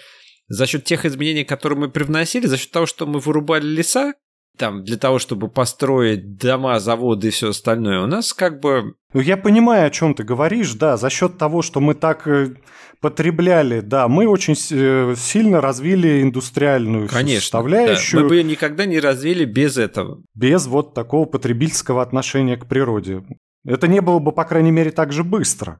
за 0.48 0.68
счет 0.68 0.86
тех 0.86 1.06
изменений, 1.06 1.44
которые 1.44 1.78
мы 1.78 1.90
привносили, 1.90 2.46
за 2.46 2.58
счет 2.58 2.72
того, 2.72 2.86
что 2.86 3.06
мы 3.06 3.20
вырубали 3.20 3.68
леса, 3.68 4.14
там, 4.58 4.84
для 4.84 4.98
того, 4.98 5.20
чтобы 5.20 5.48
построить 5.48 6.38
дома, 6.38 6.80
заводы 6.80 7.28
и 7.28 7.32
все 7.32 7.50
остальное, 7.50 8.02
у 8.02 8.08
нас 8.08 8.34
как 8.34 8.60
бы 8.60 8.96
Ну, 9.13 9.22
я 9.22 9.38
понимаю, 9.38 9.88
о 9.88 9.89
чем 9.89 10.13
ты 10.13 10.24
говоришь, 10.24 10.74
да, 10.74 10.98
за 10.98 11.10
счет 11.10 11.38
того, 11.38 11.62
что 11.62 11.80
мы 11.80 11.94
так 11.94 12.28
э, 12.28 12.56
потребляли, 13.02 13.82
да, 13.82 14.08
мы 14.08 14.28
очень 14.28 14.56
э, 14.72 15.15
сильно 15.18 15.62
развили 15.62 16.22
индустриальную 16.22 17.08
Конечно. 17.08 17.41
составляющую 17.41 18.20
да, 18.20 18.24
мы 18.24 18.30
бы 18.30 18.36
ее 18.38 18.44
никогда 18.44 18.86
не 18.86 19.00
развили 19.00 19.46
без 19.46 19.78
этого. 19.78 20.22
без 20.34 20.68
вот 20.68 20.94
такого 20.94 21.26
потребительского 21.26 22.02
отношения 22.02 22.58
к 22.58 22.65
природе. 22.65 23.24
Это 23.65 23.88
не 23.88 24.02
было 24.02 24.20
бы, 24.20 24.32
по 24.32 24.44
крайней 24.44 24.72
мере, 24.72 24.91
так 24.91 25.12
же 25.13 25.24
быстро. 25.24 25.80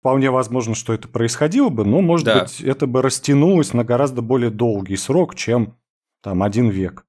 Вполне 0.00 0.30
возможно, 0.30 0.74
что 0.76 0.92
это 0.92 1.08
происходило 1.08 1.68
бы, 1.68 1.84
но, 1.84 2.00
может 2.00 2.26
Да. 2.26 2.42
быть, 2.42 2.60
это 2.60 2.86
бы 2.86 3.02
растянулось 3.02 3.72
на 3.72 3.82
гораздо 3.82 4.22
более 4.22 4.50
долгий 4.50 4.96
срок, 4.96 5.34
чем 5.34 5.76
там 6.22 6.42
один 6.42 6.68
век. 6.68 7.04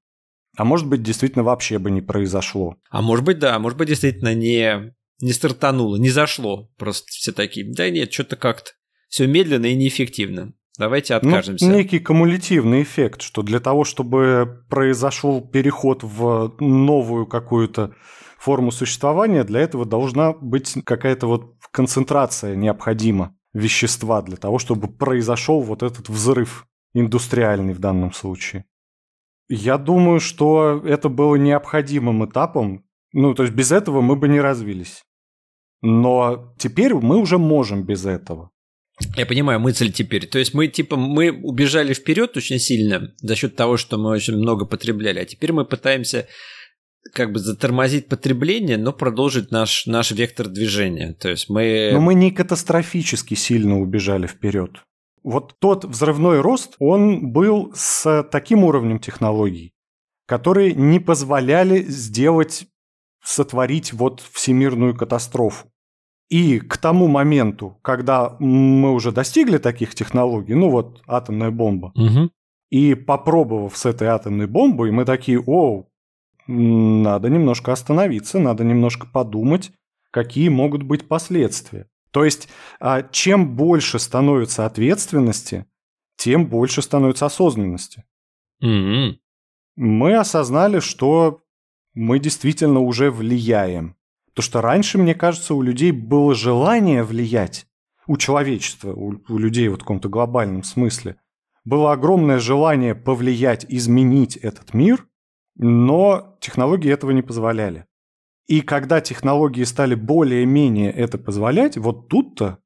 А 0.58 0.65
может 0.65 0.88
быть, 0.88 1.04
действительно 1.04 1.43
вообще 1.43 1.78
бы 1.78 1.91
не 1.91 2.02
произошло. 2.02 2.76
А 2.89 3.04
может 3.04 3.24
быть, 3.24 3.38
да, 3.38 3.58
может 3.60 3.78
быть, 3.78 3.88
действительно 3.89 4.34
не, 4.34 4.93
не 5.22 5.32
стартануло, 5.32 5.98
не 5.98 6.10
зашло. 6.10 6.72
Просто 6.78 7.06
все 7.10 7.32
такие, 7.32 7.72
да 7.72 7.89
нет, 7.91 8.12
что-то 8.12 8.36
как-то 8.36 8.72
все 9.08 9.28
медленно 9.28 9.67
и 9.67 9.76
неэффективно. 9.76 10.54
Давайте 10.80 11.13
Ну, 11.13 11.30
откажемся. 11.30 11.65
некий 11.65 12.00
кумулятивный 12.00 12.82
эффект, 12.84 13.22
что 13.22 13.43
для 13.43 13.60
того, 13.60 13.84
чтобы 13.84 14.63
произошел 14.70 15.41
переход 15.41 16.04
в 16.04 16.56
новую 16.60 17.28
какую-то 17.28 17.93
форму 18.39 18.72
существования, 18.72 19.43
для 19.43 19.62
этого 19.62 19.86
должна 19.86 20.34
быть 20.34 20.74
какая-то 20.86 21.28
вот 21.28 21.56
концентрация 21.72 22.56
необходима 22.56 23.36
вещества 23.54 24.24
для 24.24 24.38
того, 24.38 24.60
чтобы 24.60 24.88
произошел 24.88 25.62
вот 25.62 25.84
этот 25.84 26.10
взрыв 26.10 26.65
индустриальный 26.93 27.74
в 27.74 27.80
данном 27.80 28.12
случае. 28.13 28.65
Я 29.50 29.78
думаю, 29.78 30.20
что 30.20 30.82
это 30.86 31.10
было 31.10 31.36
необходимым 31.36 32.26
этапом. 32.26 32.84
Ну, 33.14 33.34
то 33.34 33.44
есть 33.44 33.56
без 33.56 33.72
этого 33.72 34.02
мы 34.02 34.16
бы 34.16 34.28
не 34.28 34.42
развились. 34.42 35.04
Но 35.82 36.54
теперь 36.58 36.94
мы 36.94 37.18
уже 37.18 37.38
можем 37.38 37.84
без 37.84 38.06
этого. 38.06 38.52
Я 39.16 39.26
понимаю 39.26 39.60
мысль 39.60 39.92
теперь. 39.92 40.28
То 40.28 40.40
есть 40.40 40.54
мы 40.54 40.68
типа 40.68 40.96
мы 40.96 41.32
убежали 41.32 41.94
вперед 41.94 42.36
очень 42.36 42.60
сильно 42.60 43.14
за 43.18 43.36
счет 43.36 43.56
того, 43.56 43.78
что 43.78 43.98
мы 43.98 44.10
очень 44.10 44.36
много 44.36 44.66
потребляли, 44.66 45.20
а 45.20 45.26
теперь 45.26 45.54
мы 45.54 45.66
пытаемся 45.66 46.28
как 47.14 47.32
бы 47.32 47.40
затормозить 47.40 48.08
потребление, 48.08 48.78
но 48.78 48.92
продолжить 48.92 49.52
наш, 49.52 49.86
наш 49.86 50.12
вектор 50.12 50.48
движения. 50.48 51.14
То 51.14 51.30
есть 51.30 51.48
мы... 51.48 51.92
Но 51.94 52.02
мы 52.02 52.16
не 52.16 52.32
катастрофически 52.32 53.36
сильно 53.36 53.80
убежали 53.80 54.28
вперед. 54.28 54.84
Вот 55.28 55.56
тот 55.60 55.84
взрывной 55.84 56.40
рост, 56.40 56.78
он 56.80 57.34
был 57.34 57.74
с 57.76 58.24
таким 58.32 58.63
уровнем 58.63 58.98
технологий, 58.98 59.74
которые 60.26 60.74
не 60.74 61.02
позволяли 61.02 61.82
сделать, 61.84 62.68
сотворить 63.22 63.92
вот 63.92 64.22
всемирную 64.22 64.96
катастрофу. 64.96 65.68
И 66.30 66.60
к 66.62 66.78
тому 66.78 67.08
моменту, 67.08 67.78
когда 67.82 68.38
мы 68.40 68.94
уже 68.94 69.12
достигли 69.12 69.58
таких 69.58 69.96
технологий, 69.96 70.54
ну 70.54 70.70
вот 70.70 71.02
атомная 71.08 71.52
бомба, 71.52 71.92
Мгм. 71.96 72.32
и 72.70 72.96
попробовав 72.96 73.76
с 73.76 73.86
этой 73.86 74.08
атомной 74.08 74.48
бомбой, 74.48 74.92
мы 74.92 75.04
такие, 75.04 75.44
о, 75.46 75.88
надо 76.48 77.30
немножко 77.30 77.74
остановиться, 77.74 78.40
надо 78.40 78.63
немножко 78.63 79.06
подумать, 79.06 79.74
какие 80.12 80.48
могут 80.48 80.84
быть 80.84 81.06
последствия. 81.10 81.88
То 82.12 82.24
есть, 82.26 82.50
а, 82.80 83.04
чем 83.04 83.56
больше 83.56 84.00
становится 84.00 84.65
ответственности, 84.65 85.65
тем 86.15 86.48
больше 86.48 86.82
становится 86.82 87.26
осознанности. 87.26 88.04
Mm-hmm. 88.63 89.17
Мы 89.76 90.15
осознали, 90.15 90.80
что 90.80 91.41
мы 91.93 92.20
действительно 92.20 92.80
уже 92.80 93.12
влияем. 93.12 93.96
То, 94.34 94.41
что 94.41 94.62
раньше, 94.62 94.98
мне 94.98 95.15
кажется, 95.15 95.54
у 95.54 95.62
людей 95.62 95.91
было 95.91 96.34
желание 96.36 97.04
влиять, 97.04 97.67
у 98.08 98.17
человечества, 98.17 98.93
у, 98.93 99.20
у 99.28 99.38
людей 99.38 99.67
вот 99.67 99.82
в 99.82 99.84
каком-то 99.84 100.10
глобальном 100.10 100.63
смысле, 100.63 101.17
было 101.65 101.91
огромное 101.91 102.39
желание 102.39 102.96
повлиять, 102.96 103.65
изменить 103.67 104.38
этот 104.38 104.74
мир, 104.74 105.08
но 105.56 106.38
технологии 106.39 106.91
этого 106.91 107.12
не 107.12 107.22
позволяли. 107.22 107.86
И 108.48 108.62
когда 108.62 109.02
технологии 109.02 109.64
стали 109.64 109.94
более-менее 109.96 110.92
это 110.92 111.18
позволять, 111.18 111.78
вот 111.78 112.08
тут-то 112.08 112.60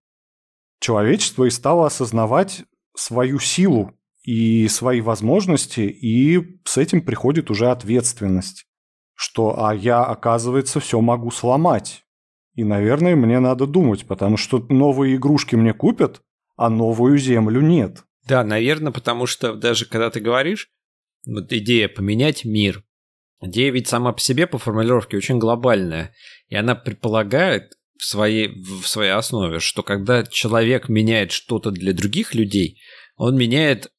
человечество 0.79 1.45
и 1.45 1.49
стало 1.49 1.87
осознавать 1.87 2.63
свою 2.95 3.39
силу 3.39 3.93
и 4.23 4.67
свои 4.67 5.01
возможности, 5.01 5.81
и 5.81 6.59
с 6.65 6.77
этим 6.77 7.01
приходит 7.01 7.49
уже 7.49 7.71
ответственность, 7.71 8.65
что 9.15 9.65
а 9.65 9.73
я, 9.73 10.03
оказывается, 10.03 10.79
все 10.79 11.01
могу 11.01 11.31
сломать. 11.31 12.03
И, 12.53 12.63
наверное, 12.63 13.15
мне 13.15 13.39
надо 13.39 13.65
думать, 13.65 14.05
потому 14.05 14.37
что 14.37 14.59
новые 14.69 15.15
игрушки 15.15 15.55
мне 15.55 15.73
купят, 15.73 16.21
а 16.57 16.69
новую 16.69 17.17
землю 17.17 17.61
нет. 17.61 18.03
Да, 18.27 18.43
наверное, 18.43 18.91
потому 18.91 19.25
что 19.25 19.55
даже 19.55 19.85
когда 19.85 20.11
ты 20.11 20.19
говоришь, 20.19 20.69
вот 21.25 21.51
идея 21.51 21.87
поменять 21.87 22.45
мир, 22.45 22.83
идея 23.41 23.71
ведь 23.71 23.87
сама 23.87 24.13
по 24.13 24.19
себе 24.19 24.47
по 24.47 24.57
формулировке 24.57 25.17
очень 25.17 25.39
глобальная, 25.39 26.13
и 26.47 26.55
она 26.55 26.75
предполагает 26.75 27.73
в 27.97 28.05
своей, 28.05 28.47
в 28.47 28.87
своей 28.87 29.11
основе, 29.11 29.59
что 29.59 29.83
когда 29.83 30.23
человек 30.23 30.89
меняет 30.89 31.31
что-то 31.31 31.71
для 31.71 31.93
других 31.93 32.33
людей, 32.33 32.81
он 33.15 33.37
меняет 33.37 33.91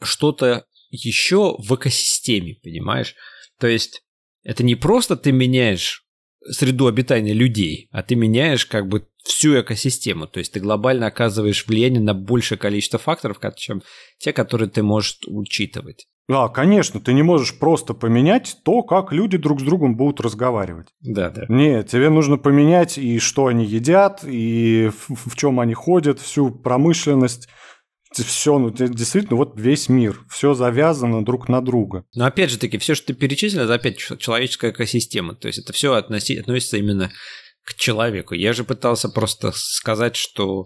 что-то 0.00 0.66
еще 0.90 1.56
в 1.58 1.74
экосистеме, 1.74 2.56
понимаешь? 2.62 3.14
То 3.58 3.66
есть 3.66 4.02
это 4.42 4.62
не 4.62 4.76
просто 4.76 5.16
ты 5.16 5.32
меняешь 5.32 6.06
среду 6.50 6.86
обитания 6.86 7.32
людей, 7.32 7.88
а 7.90 8.02
ты 8.02 8.14
меняешь 8.14 8.64
как 8.64 8.86
бы 8.86 9.08
всю 9.28 9.60
экосистему. 9.60 10.26
То 10.26 10.38
есть 10.38 10.52
ты 10.52 10.60
глобально 10.60 11.06
оказываешь 11.06 11.66
влияние 11.66 12.00
на 12.00 12.14
большее 12.14 12.58
количество 12.58 12.98
факторов, 12.98 13.38
чем 13.56 13.82
те, 14.18 14.32
которые 14.32 14.68
ты 14.68 14.82
можешь 14.82 15.18
учитывать. 15.26 16.06
Да, 16.28 16.48
конечно, 16.48 17.00
ты 17.00 17.14
не 17.14 17.22
можешь 17.22 17.58
просто 17.58 17.94
поменять 17.94 18.58
то, 18.62 18.82
как 18.82 19.12
люди 19.12 19.38
друг 19.38 19.60
с 19.60 19.62
другом 19.62 19.96
будут 19.96 20.20
разговаривать. 20.20 20.88
Да, 21.00 21.30
да. 21.30 21.46
Нет, 21.48 21.88
тебе 21.88 22.10
нужно 22.10 22.36
поменять 22.36 22.98
и 22.98 23.18
что 23.18 23.46
они 23.46 23.64
едят, 23.64 24.24
и 24.24 24.90
в, 25.08 25.30
в 25.30 25.36
чем 25.36 25.58
они 25.58 25.72
ходят, 25.72 26.20
всю 26.20 26.50
промышленность, 26.50 27.48
все, 28.12 28.58
ну, 28.58 28.70
действительно, 28.70 29.36
вот 29.36 29.58
весь 29.58 29.88
мир, 29.88 30.20
все 30.28 30.52
завязано 30.52 31.24
друг 31.24 31.48
на 31.48 31.62
друга. 31.62 32.04
Но 32.14 32.26
опять 32.26 32.50
же 32.50 32.58
таки, 32.58 32.78
все, 32.78 32.94
что 32.94 33.08
ты 33.08 33.14
перечислил, 33.14 33.62
это 33.62 33.74
опять 33.74 33.98
человеческая 33.98 34.70
экосистема. 34.70 35.34
То 35.34 35.48
есть 35.48 35.58
это 35.58 35.72
все 35.72 35.94
относи, 35.94 36.36
относится 36.36 36.76
именно 36.76 37.10
к 37.68 37.74
человеку. 37.74 38.34
Я 38.34 38.54
же 38.54 38.64
пытался 38.64 39.10
просто 39.10 39.52
сказать, 39.54 40.16
что... 40.16 40.64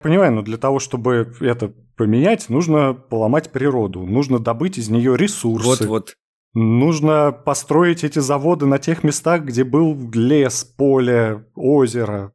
Понимаю, 0.00 0.32
но 0.32 0.42
для 0.42 0.56
того, 0.56 0.80
чтобы 0.80 1.32
это 1.40 1.72
поменять, 1.96 2.48
нужно 2.48 2.94
поломать 2.94 3.52
природу, 3.52 4.04
нужно 4.06 4.38
добыть 4.38 4.78
из 4.78 4.88
нее 4.88 5.16
ресурсы. 5.16 5.68
Вот-вот. 5.68 6.14
Нужно 6.52 7.30
построить 7.30 8.02
эти 8.02 8.18
заводы 8.18 8.66
на 8.66 8.78
тех 8.78 9.04
местах, 9.04 9.44
где 9.44 9.62
был 9.62 10.10
лес, 10.12 10.64
поле, 10.64 11.46
озеро, 11.54 12.32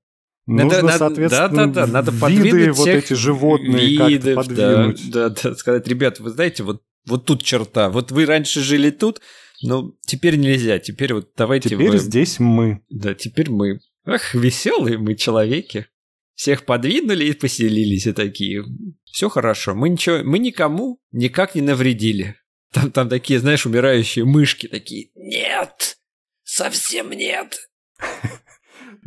Нужно, 0.47 0.83
надо, 0.83 0.97
соответственно, 0.99 1.49
да, 1.49 1.65
да, 1.65 1.85
да, 1.85 1.91
надо 1.91 2.11
виды 2.29 2.71
вот 2.71 2.87
эти 2.87 3.13
животные 3.13 3.87
видов, 3.87 4.35
как-то 4.35 4.55
подвинуть. 4.55 5.11
Да, 5.11 5.29
да, 5.29 5.35
да, 5.43 5.55
сказать, 5.55 5.87
ребята, 5.87 6.21
вы 6.21 6.29
знаете, 6.29 6.61
вот, 6.61 6.83
вот 7.07 7.25
тут 7.25 7.41
черта, 7.43 7.89
вот 7.89 8.11
вы 8.11 8.25
раньше 8.25 8.61
жили 8.61 8.91
тут, 8.91 9.21
но 9.63 9.93
теперь 10.05 10.37
нельзя, 10.37 10.77
теперь 10.77 11.15
вот 11.15 11.31
давайте 11.35 11.69
Теперь 11.69 11.89
вы... 11.89 11.97
здесь 11.97 12.39
мы. 12.39 12.83
Да, 12.89 13.15
теперь 13.15 13.49
мы. 13.49 13.79
Ах, 14.05 14.35
веселые 14.35 14.97
мы 14.97 15.15
человеки. 15.15 15.87
Всех 16.35 16.65
подвинули 16.65 17.25
и 17.25 17.33
поселились 17.33 18.07
и 18.07 18.13
такие. 18.13 18.63
Все 19.05 19.29
хорошо, 19.29 19.73
мы 19.73 19.89
ничего, 19.89 20.17
мы 20.23 20.37
никому 20.37 20.99
никак 21.11 21.55
не 21.55 21.61
навредили. 21.61 22.35
Там, 22.71 22.91
там 22.91 23.09
такие, 23.09 23.39
знаешь, 23.39 23.65
умирающие 23.65 24.25
мышки 24.25 24.67
такие. 24.67 25.11
Нет, 25.15 25.97
совсем 26.43 27.11
нет. 27.11 27.69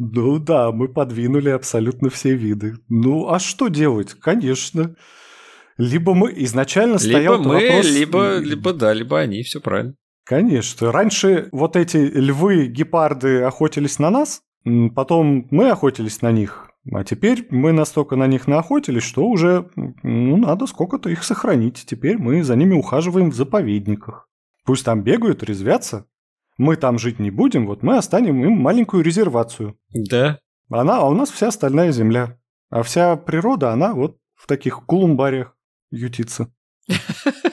Ну 0.00 0.38
да, 0.38 0.70
мы 0.70 0.86
подвинули 0.86 1.48
абсолютно 1.50 2.08
все 2.08 2.34
виды. 2.34 2.76
Ну 2.88 3.30
а 3.30 3.40
что 3.40 3.66
делать? 3.66 4.14
Конечно. 4.14 4.94
Либо 5.76 6.14
мы 6.14 6.32
изначально 6.44 6.98
стоял 6.98 7.38
либо 7.38 7.48
мы, 7.48 7.54
вопрос... 7.54 7.86
либо, 7.86 8.38
либо 8.38 8.72
да, 8.72 8.92
либо 8.92 9.18
они, 9.18 9.42
все 9.42 9.60
правильно. 9.60 9.96
Конечно. 10.24 10.92
Раньше 10.92 11.48
вот 11.50 11.74
эти 11.74 11.96
львы, 11.96 12.66
гепарды 12.66 13.42
охотились 13.42 13.98
на 13.98 14.10
нас, 14.10 14.42
потом 14.94 15.46
мы 15.50 15.70
охотились 15.70 16.22
на 16.22 16.32
них, 16.32 16.70
а 16.92 17.04
теперь 17.04 17.46
мы 17.50 17.72
настолько 17.72 18.16
на 18.16 18.26
них 18.26 18.46
наохотились, 18.46 19.02
что 19.02 19.26
уже 19.26 19.68
ну, 20.02 20.36
надо 20.36 20.66
сколько-то 20.66 21.10
их 21.10 21.24
сохранить. 21.24 21.84
Теперь 21.86 22.18
мы 22.18 22.42
за 22.42 22.56
ними 22.56 22.74
ухаживаем 22.74 23.30
в 23.30 23.34
заповедниках. 23.34 24.28
Пусть 24.64 24.84
там 24.84 25.02
бегают, 25.02 25.42
резвятся, 25.42 26.06
мы 26.56 26.76
там 26.76 26.98
жить 26.98 27.18
не 27.18 27.30
будем, 27.30 27.66
вот 27.66 27.82
мы 27.82 27.96
останем 27.96 28.44
им 28.44 28.52
маленькую 28.52 29.02
резервацию. 29.02 29.78
Да. 29.94 30.40
Она, 30.70 30.98
а 30.98 31.08
у 31.08 31.14
нас 31.14 31.30
вся 31.30 31.48
остальная 31.48 31.92
земля. 31.92 32.38
А 32.70 32.82
вся 32.82 33.16
природа, 33.16 33.72
она 33.72 33.94
вот 33.94 34.18
в 34.34 34.46
таких 34.46 34.84
кулумбариях 34.84 35.56
ютится. 35.90 36.52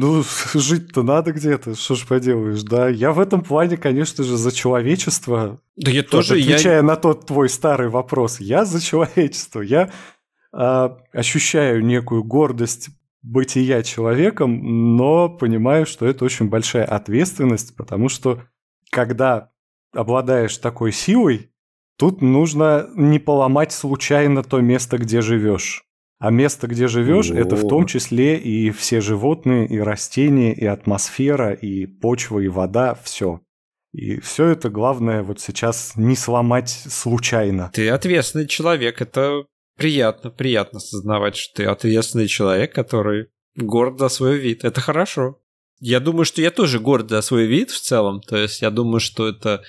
Ну, 0.00 0.22
жить-то 0.54 1.02
надо 1.02 1.32
где-то, 1.32 1.74
что 1.74 1.96
ж 1.96 2.06
поделаешь, 2.06 2.62
да. 2.62 2.88
Я 2.88 3.10
в 3.10 3.18
этом 3.18 3.42
плане, 3.42 3.76
конечно 3.76 4.22
же, 4.22 4.36
за 4.36 4.52
человечество. 4.52 5.60
Да 5.74 5.90
я 5.90 6.04
тоже, 6.04 6.34
Отвечая 6.34 6.76
я... 6.76 6.82
на 6.82 6.94
тот 6.94 7.26
твой 7.26 7.48
старый 7.48 7.88
вопрос, 7.88 8.38
я 8.38 8.64
за 8.64 8.80
человечество. 8.80 9.60
Я 9.60 9.90
э, 10.52 10.88
ощущаю 11.12 11.84
некую 11.84 12.22
гордость 12.22 12.90
бытия 13.22 13.82
человеком, 13.82 14.96
но 14.96 15.28
понимаю, 15.28 15.84
что 15.84 16.06
это 16.06 16.24
очень 16.24 16.48
большая 16.48 16.84
ответственность, 16.84 17.74
потому 17.74 18.08
что 18.08 18.44
когда 18.92 19.50
обладаешь 19.92 20.56
такой 20.58 20.92
силой, 20.92 21.50
тут 21.96 22.22
нужно 22.22 22.88
не 22.94 23.18
поломать 23.18 23.72
случайно 23.72 24.44
то 24.44 24.60
место, 24.60 24.98
где 24.98 25.22
живешь. 25.22 25.87
А 26.18 26.30
место, 26.30 26.66
где 26.66 26.88
живешь, 26.88 27.30
это 27.30 27.54
в 27.54 27.68
том 27.68 27.86
числе 27.86 28.36
и 28.36 28.70
все 28.70 29.00
животные, 29.00 29.68
и 29.68 29.78
растения, 29.78 30.52
и 30.52 30.64
атмосфера, 30.64 31.52
и 31.52 31.86
почва, 31.86 32.40
и 32.40 32.48
вода, 32.48 32.98
все. 33.02 33.40
И 33.92 34.18
все 34.20 34.46
это 34.46 34.68
главное 34.68 35.22
вот 35.22 35.40
сейчас 35.40 35.92
не 35.96 36.16
сломать 36.16 36.70
случайно. 36.70 37.70
Ты 37.72 37.88
ответственный 37.88 38.48
человек, 38.48 39.00
это 39.00 39.44
приятно, 39.76 40.30
приятно 40.30 40.78
осознавать, 40.78 41.36
что 41.36 41.56
ты 41.56 41.64
ответственный 41.66 42.26
человек, 42.26 42.74
который 42.74 43.28
горд 43.56 43.98
за 43.98 44.08
свой 44.08 44.38
вид. 44.38 44.64
Это 44.64 44.80
хорошо. 44.80 45.40
Я 45.80 46.00
думаю, 46.00 46.24
что 46.24 46.42
я 46.42 46.50
тоже 46.50 46.80
горд 46.80 47.08
за 47.08 47.22
свой 47.22 47.46
вид 47.46 47.70
в 47.70 47.80
целом. 47.80 48.20
То 48.20 48.36
есть 48.36 48.60
я 48.60 48.70
думаю, 48.70 49.00
что 49.00 49.28
это 49.28 49.62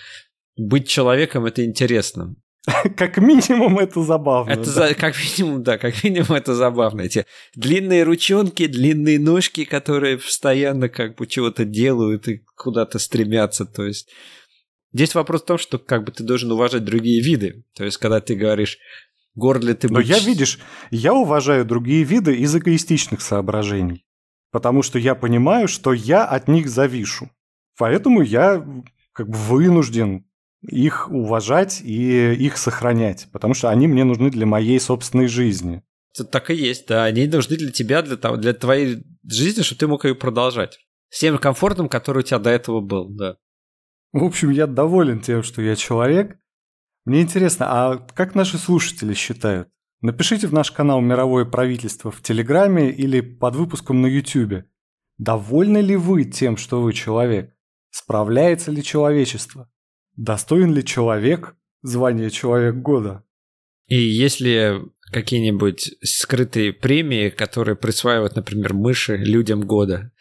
быть 0.58 0.88
человеком 0.88 1.46
это 1.46 1.64
интересно. 1.64 2.36
Как 2.98 3.18
минимум 3.18 3.80
это 3.80 4.04
забавно. 4.04 4.52
Это 4.52 4.66
да. 4.66 4.72
за, 4.72 4.94
как 4.96 5.16
минимум, 5.16 5.64
да, 5.64 5.78
как 5.78 6.04
минимум 6.04 6.34
это 6.34 6.54
забавно. 6.54 7.02
Эти 7.02 7.26
длинные 7.56 8.04
ручонки, 8.04 8.68
длинные 8.68 9.20
ножки, 9.20 9.66
которые 9.66 10.18
постоянно 10.18 10.90
как 10.90 11.16
бы 11.16 11.28
чего-то 11.28 11.66
делают 11.66 12.28
и 12.28 12.44
куда-то 12.56 13.00
стремятся. 13.00 13.66
То 13.66 13.86
есть 13.86 14.10
здесь 14.94 15.16
вопрос 15.16 15.42
в 15.42 15.46
том, 15.46 15.58
что 15.58 15.78
как 15.80 16.04
бы 16.04 16.12
ты 16.12 16.24
должен 16.24 16.52
уважать 16.52 16.84
другие 16.84 17.22
виды. 17.22 17.64
То 17.76 17.86
есть 17.86 17.98
когда 17.98 18.20
ты 18.20 18.36
говоришь, 18.36 18.78
Горд 19.36 19.64
ли 19.64 19.74
ты 19.74 19.90
Но 19.90 20.00
я, 20.00 20.20
видишь, 20.20 20.60
я 20.92 21.14
уважаю 21.14 21.66
другие 21.66 22.04
виды 22.04 22.36
из 22.36 22.56
эгоистичных 22.56 23.22
соображений. 23.22 24.06
Потому 24.52 24.82
что 24.82 25.00
я 25.00 25.16
понимаю, 25.16 25.68
что 25.68 25.94
я 25.94 26.26
от 26.26 26.48
них 26.48 26.68
завишу. 26.68 27.30
Поэтому 27.78 28.22
я 28.22 28.66
как 29.14 29.30
бы 29.30 29.38
вынужден 29.38 30.26
их 30.62 31.10
уважать 31.10 31.82
и 31.82 32.34
их 32.34 32.58
сохранять, 32.58 33.28
потому 33.32 33.54
что 33.54 33.70
они 33.70 33.88
мне 33.88 34.04
нужны 34.04 34.30
для 34.30 34.46
моей 34.46 34.80
собственной 34.80 35.28
жизни. 35.28 35.84
Это 36.14 36.26
так 36.26 36.50
и 36.50 36.56
есть, 36.56 36.88
да. 36.88 37.06
Они 37.06 37.28
нужны 37.28 37.56
для 37.56 37.72
тебя, 37.72 38.02
для, 38.02 38.18
того, 38.18 38.36
для 38.36 38.54
твоей 38.54 39.04
жизни, 39.24 39.62
чтобы 39.62 39.80
ты 39.80 39.88
мог 39.88 40.06
ее 40.06 40.16
продолжать. 40.16 40.80
С 41.10 41.20
тем 41.20 41.38
комфортом, 41.38 41.88
который 41.88 42.20
у 42.20 42.24
тебя 42.24 42.40
до 42.40 42.50
этого 42.50 42.82
был, 42.82 43.10
да. 43.10 43.38
В 44.12 44.24
общем, 44.24 44.50
я 44.50 44.68
доволен 44.68 45.22
тем, 45.22 45.44
что 45.44 45.62
я 45.62 45.76
человек, 45.76 46.38
мне 47.06 47.22
интересно, 47.22 47.66
а 47.70 47.98
как 47.98 48.36
наши 48.36 48.58
слушатели 48.58 49.14
считают? 49.14 49.70
Напишите 50.02 50.48
в 50.48 50.54
наш 50.54 50.72
канал 50.72 51.02
«Мировое 51.02 51.46
правительство» 51.46 52.12
в 52.12 52.22
Телеграме 52.22 52.92
или 52.92 53.22
под 53.22 53.56
выпуском 53.56 54.02
на 54.02 54.08
Ютубе. 54.08 54.66
Довольны 55.18 55.80
ли 55.80 55.96
вы 55.96 56.24
тем, 56.24 56.56
что 56.56 56.82
вы 56.82 56.94
человек? 56.94 57.54
Справляется 57.90 58.72
ли 58.72 58.84
человечество? 58.84 59.70
Достоин 60.20 60.74
ли 60.74 60.84
человек 60.84 61.56
звание 61.82 62.30
Человек 62.30 62.76
года. 62.76 63.24
И 63.88 63.96
если 63.96 64.82
какие-нибудь 65.14 65.96
скрытые 66.04 66.74
премии, 66.74 67.30
которые 67.30 67.78
присваивают, 67.78 68.36
например, 68.36 68.74
мыши 68.74 69.16
людям 69.16 69.62
года. 69.62 70.12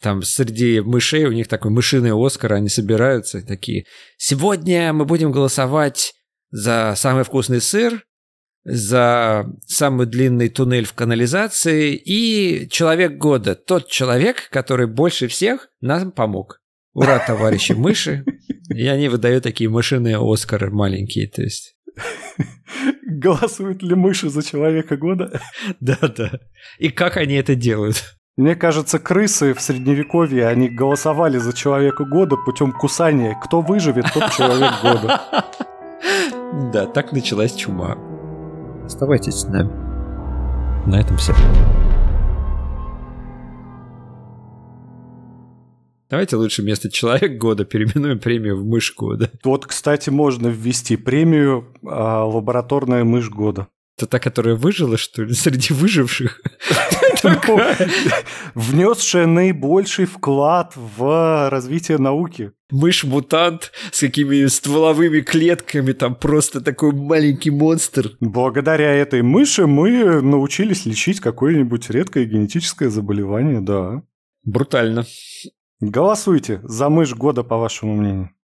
Там 0.00 0.22
среди 0.22 0.80
мышей 0.80 1.24
у 1.24 1.32
них 1.32 1.48
такой 1.48 1.72
мышиный 1.72 2.12
Оскар, 2.14 2.52
они 2.52 2.68
собираются 2.68 3.44
такие. 3.44 3.86
Сегодня 4.16 4.92
мы 4.92 5.04
будем 5.04 5.32
голосовать 5.32 6.14
за 6.52 6.94
самый 6.96 7.24
вкусный 7.24 7.60
сыр, 7.60 8.04
за 8.62 9.44
самый 9.66 10.06
длинный 10.06 10.50
туннель 10.50 10.84
в 10.84 10.94
канализации 10.94 11.96
и 11.96 12.68
человек 12.70 13.18
года. 13.18 13.56
Тот 13.56 13.88
человек, 13.88 14.48
который 14.50 14.86
больше 14.86 15.26
всех 15.26 15.68
нам 15.80 16.12
помог. 16.12 16.60
Ура, 16.98 17.20
товарищи 17.20 17.72
мыши. 17.72 18.24
И 18.68 18.86
они 18.88 19.08
выдают 19.08 19.44
такие 19.44 19.70
мышиные 19.70 20.18
Оскары 20.20 20.70
маленькие, 20.70 21.28
то 21.28 21.42
есть... 21.42 21.76
Голосуют 23.06 23.82
ли 23.82 23.94
мыши 23.94 24.28
за 24.28 24.42
человека 24.42 24.96
года? 24.96 25.40
Да-да. 25.80 26.40
И 26.78 26.90
как 26.90 27.16
они 27.16 27.34
это 27.34 27.54
делают? 27.54 28.16
Мне 28.36 28.56
кажется, 28.56 28.98
крысы 28.98 29.54
в 29.54 29.60
средневековье, 29.60 30.48
они 30.48 30.68
голосовали 30.68 31.38
за 31.38 31.52
человека 31.52 32.04
года 32.04 32.36
путем 32.36 32.72
кусания. 32.72 33.38
Кто 33.44 33.60
выживет, 33.60 34.06
тот 34.12 34.30
человек 34.32 34.72
года. 34.82 35.22
Да, 36.72 36.86
так 36.86 37.12
началась 37.12 37.54
чума. 37.54 37.98
Оставайтесь 38.84 39.34
с 39.34 39.48
нами. 39.48 39.70
На 40.88 41.00
этом 41.00 41.18
все. 41.18 41.34
Давайте 46.10 46.36
лучше 46.36 46.62
вместо 46.62 46.90
человек 46.90 47.38
года 47.38 47.64
переименуем 47.64 48.18
премию 48.18 48.56
в 48.56 48.64
мышь 48.64 48.94
года. 48.96 49.30
Вот, 49.44 49.66
кстати, 49.66 50.10
можно 50.10 50.48
ввести 50.48 50.96
премию 50.96 51.66
а, 51.84 52.24
лабораторная 52.24 53.04
мышь 53.04 53.28
года. 53.28 53.68
Это 53.98 54.06
та, 54.06 54.18
которая 54.20 54.54
выжила, 54.54 54.96
что 54.96 55.24
ли, 55.24 55.34
среди 55.34 55.74
выживших? 55.74 56.40
Внесшая 58.54 59.26
наибольший 59.26 60.04
вклад 60.04 60.72
в 60.76 61.50
развитие 61.50 61.98
науки. 61.98 62.52
Мышь-мутант 62.70 63.72
с 63.90 64.00
какими 64.00 64.46
стволовыми 64.46 65.20
клетками, 65.20 65.92
там 65.92 66.14
просто 66.14 66.60
такой 66.60 66.92
маленький 66.92 67.50
монстр. 67.50 68.12
Благодаря 68.20 68.94
этой 68.94 69.22
мыши 69.22 69.66
мы 69.66 70.22
научились 70.22 70.86
лечить 70.86 71.18
какое-нибудь 71.18 71.90
редкое 71.90 72.24
генетическое 72.24 72.90
заболевание, 72.90 73.60
да. 73.60 74.02
Брутально. 74.44 75.06
Голосуйте 75.80 76.60
за 76.64 76.88
мышь 76.88 77.14
года, 77.14 77.44
по 77.44 77.56
вашему 77.56 77.94
мнению. 77.94 78.30